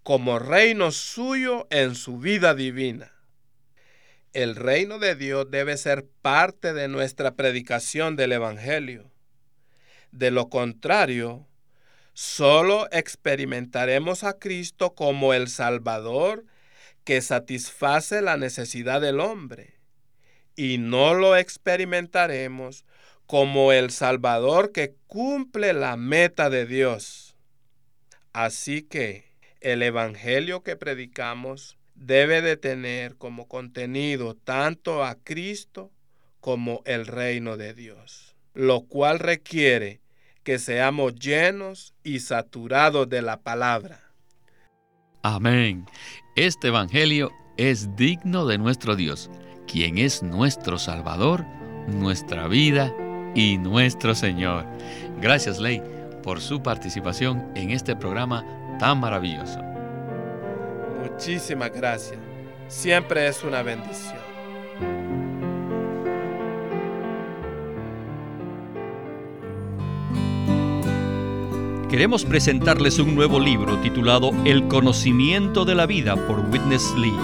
como 0.02 0.40
reino 0.40 0.90
suyo 0.90 1.68
en 1.70 1.94
su 1.94 2.18
vida 2.18 2.56
divina. 2.56 3.12
El 4.32 4.56
reino 4.56 4.98
de 4.98 5.14
Dios 5.14 5.52
debe 5.52 5.76
ser 5.76 6.04
parte 6.20 6.72
de 6.72 6.88
nuestra 6.88 7.36
predicación 7.36 8.16
del 8.16 8.32
Evangelio 8.32 9.15
de 10.18 10.30
lo 10.30 10.48
contrario, 10.48 11.46
Solo 12.18 12.88
experimentaremos 12.92 14.24
a 14.24 14.38
Cristo 14.38 14.94
como 14.94 15.34
el 15.34 15.48
Salvador 15.48 16.46
que 17.04 17.20
satisface 17.20 18.22
la 18.22 18.38
necesidad 18.38 19.02
del 19.02 19.20
hombre 19.20 19.74
y 20.56 20.78
no 20.78 21.12
lo 21.12 21.36
experimentaremos 21.36 22.86
como 23.26 23.70
el 23.70 23.90
Salvador 23.90 24.72
que 24.72 24.94
cumple 25.06 25.74
la 25.74 25.98
meta 25.98 26.48
de 26.48 26.64
Dios. 26.64 27.36
Así 28.32 28.80
que 28.80 29.26
el 29.60 29.82
Evangelio 29.82 30.62
que 30.62 30.74
predicamos 30.74 31.76
debe 31.94 32.40
de 32.40 32.56
tener 32.56 33.16
como 33.16 33.46
contenido 33.46 34.34
tanto 34.34 35.04
a 35.04 35.16
Cristo 35.16 35.92
como 36.40 36.80
el 36.86 37.06
reino 37.06 37.58
de 37.58 37.74
Dios, 37.74 38.36
lo 38.54 38.86
cual 38.86 39.18
requiere 39.18 40.00
que 40.46 40.60
seamos 40.60 41.16
llenos 41.16 41.92
y 42.04 42.20
saturados 42.20 43.08
de 43.08 43.20
la 43.20 43.40
palabra. 43.42 43.98
Amén. 45.24 45.86
Este 46.36 46.68
Evangelio 46.68 47.32
es 47.56 47.96
digno 47.96 48.46
de 48.46 48.56
nuestro 48.56 48.94
Dios, 48.94 49.28
quien 49.66 49.98
es 49.98 50.22
nuestro 50.22 50.78
Salvador, 50.78 51.44
nuestra 51.88 52.46
vida 52.46 52.94
y 53.34 53.58
nuestro 53.58 54.14
Señor. 54.14 54.64
Gracias, 55.20 55.58
Ley, 55.58 55.82
por 56.22 56.40
su 56.40 56.62
participación 56.62 57.50
en 57.56 57.72
este 57.72 57.96
programa 57.96 58.46
tan 58.78 59.00
maravilloso. 59.00 59.60
Muchísimas 61.02 61.72
gracias. 61.72 62.20
Siempre 62.68 63.26
es 63.26 63.42
una 63.42 63.64
bendición. 63.64 64.25
Queremos 71.96 72.26
presentarles 72.26 72.98
un 72.98 73.14
nuevo 73.14 73.40
libro 73.40 73.78
titulado 73.78 74.30
El 74.44 74.68
conocimiento 74.68 75.64
de 75.64 75.74
la 75.74 75.86
vida 75.86 76.14
por 76.26 76.40
Witness 76.40 76.92
Lee, 76.98 77.16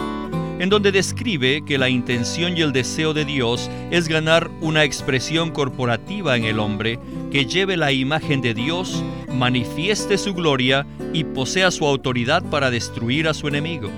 en 0.60 0.70
donde 0.70 0.90
describe 0.90 1.62
que 1.62 1.76
la 1.76 1.90
intención 1.90 2.56
y 2.56 2.62
el 2.62 2.72
deseo 2.72 3.12
de 3.12 3.26
Dios 3.26 3.70
es 3.90 4.08
ganar 4.08 4.50
una 4.62 4.84
expresión 4.84 5.50
corporativa 5.50 6.38
en 6.38 6.44
el 6.44 6.58
hombre 6.58 6.98
que 7.30 7.44
lleve 7.44 7.76
la 7.76 7.92
imagen 7.92 8.40
de 8.40 8.54
Dios, 8.54 9.04
manifieste 9.28 10.16
su 10.16 10.32
gloria 10.32 10.86
y 11.12 11.24
posea 11.24 11.70
su 11.70 11.86
autoridad 11.86 12.42
para 12.42 12.70
destruir 12.70 13.28
a 13.28 13.34
su 13.34 13.48
enemigo. 13.48 13.90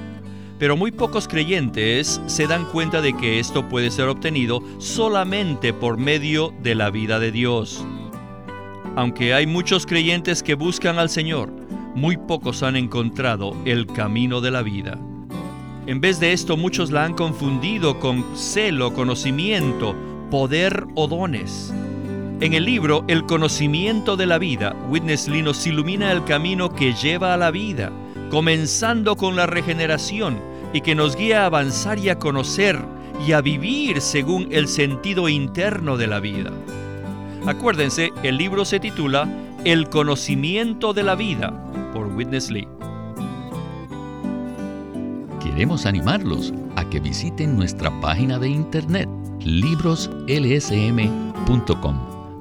Pero 0.59 0.77
muy 0.77 0.91
pocos 0.91 1.29
creyentes 1.29 2.21
se 2.27 2.49
dan 2.49 2.65
cuenta 2.65 3.01
de 3.01 3.17
que 3.17 3.39
esto 3.39 3.69
puede 3.69 3.93
ser 3.93 4.09
obtenido 4.09 4.61
solamente 4.79 5.73
por 5.73 5.99
medio 5.99 6.53
de 6.65 6.75
la 6.75 6.91
vida 6.91 7.21
de 7.21 7.31
Dios. 7.31 7.87
Aunque 8.97 9.35
hay 9.35 9.47
muchos 9.47 9.87
creyentes 9.87 10.43
que 10.43 10.55
buscan 10.55 10.99
al 10.99 11.11
Señor, 11.11 11.51
muy 11.95 12.17
pocos 12.17 12.63
han 12.63 12.77
encontrado 12.77 13.57
el 13.65 13.87
camino 13.87 14.41
de 14.41 14.51
la 14.53 14.63
vida. 14.63 14.99
En 15.87 16.01
vez 16.01 16.21
de 16.21 16.33
esto, 16.33 16.57
muchos 16.57 16.93
la 16.93 17.05
han 17.05 17.15
confundido 17.15 17.99
con 17.99 18.25
celo, 18.37 18.95
conocimiento, 18.95 19.97
poder 20.31 20.87
o 20.95 21.09
dones. 21.09 21.75
En 22.41 22.55
el 22.55 22.65
libro 22.65 23.05
El 23.09 23.27
conocimiento 23.27 24.17
de 24.17 24.27
la 24.27 24.39
vida, 24.39 24.77
Witness 24.89 25.29
Lee 25.29 25.43
nos 25.43 25.67
ilumina 25.67 26.13
el 26.13 26.25
camino 26.25 26.73
que 26.73 26.95
lleva 26.95 27.35
a 27.35 27.37
la 27.37 27.51
vida, 27.51 27.91
comenzando 28.31 29.17
con 29.17 29.35
la 29.35 29.47
regeneración 29.47 30.39
y 30.73 30.81
que 30.81 30.95
nos 30.95 31.17
guía 31.17 31.43
a 31.43 31.47
avanzar 31.47 31.99
y 31.99 32.11
a 32.11 32.19
conocer 32.19 32.79
y 33.27 33.33
a 33.33 33.41
vivir 33.41 34.01
según 34.01 34.49
el 34.51 34.69
sentido 34.69 35.29
interno 35.29 35.97
de 35.97 36.07
la 36.07 36.21
vida. 36.21 36.53
Acuérdense, 37.47 38.11
el 38.23 38.39
libro 38.39 38.65
se 38.65 38.81
titula 38.81 39.29
El 39.65 39.91
conocimiento 39.91 40.95
de 40.95 41.03
la 41.03 41.15
vida 41.15 41.53
por 41.93 42.07
Witness 42.07 42.51
Lee. 42.51 42.67
Queremos 45.43 45.85
animarlos 45.85 46.55
a 46.77 46.89
que 46.89 47.01
visiten 47.01 47.55
nuestra 47.55 47.91
página 48.01 48.39
de 48.39 48.49
internet 48.49 49.11
libroslsm.com. 49.41 52.01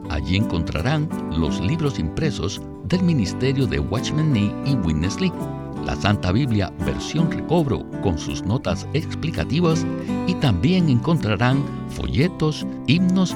Allí 0.09 0.37
encontrarán 0.37 1.09
los 1.37 1.59
libros 1.59 1.99
impresos 1.99 2.61
del 2.85 3.03
Ministerio 3.03 3.67
de 3.67 3.79
Watchman 3.79 4.31
Nee 4.31 4.53
y 4.65 4.75
Witness 4.75 5.19
Lee, 5.19 5.33
la 5.85 5.97
Santa 5.97 6.31
Biblia 6.31 6.71
versión 6.85 7.29
recobro 7.29 7.83
con 8.01 8.17
sus 8.17 8.41
notas 8.43 8.87
explicativas 8.93 9.85
y 10.27 10.35
también 10.35 10.87
encontrarán 10.87 11.61
folletos, 11.89 12.65
himnos, 12.87 13.35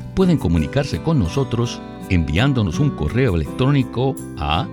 pueden 0.15 0.37
comunicarse 0.37 1.01
con 1.01 1.19
nosotros 1.19 1.81
enviándonos 2.09 2.79
un 2.79 2.91
correo 2.91 3.35
electrónico 3.35 4.15
a 4.37 4.67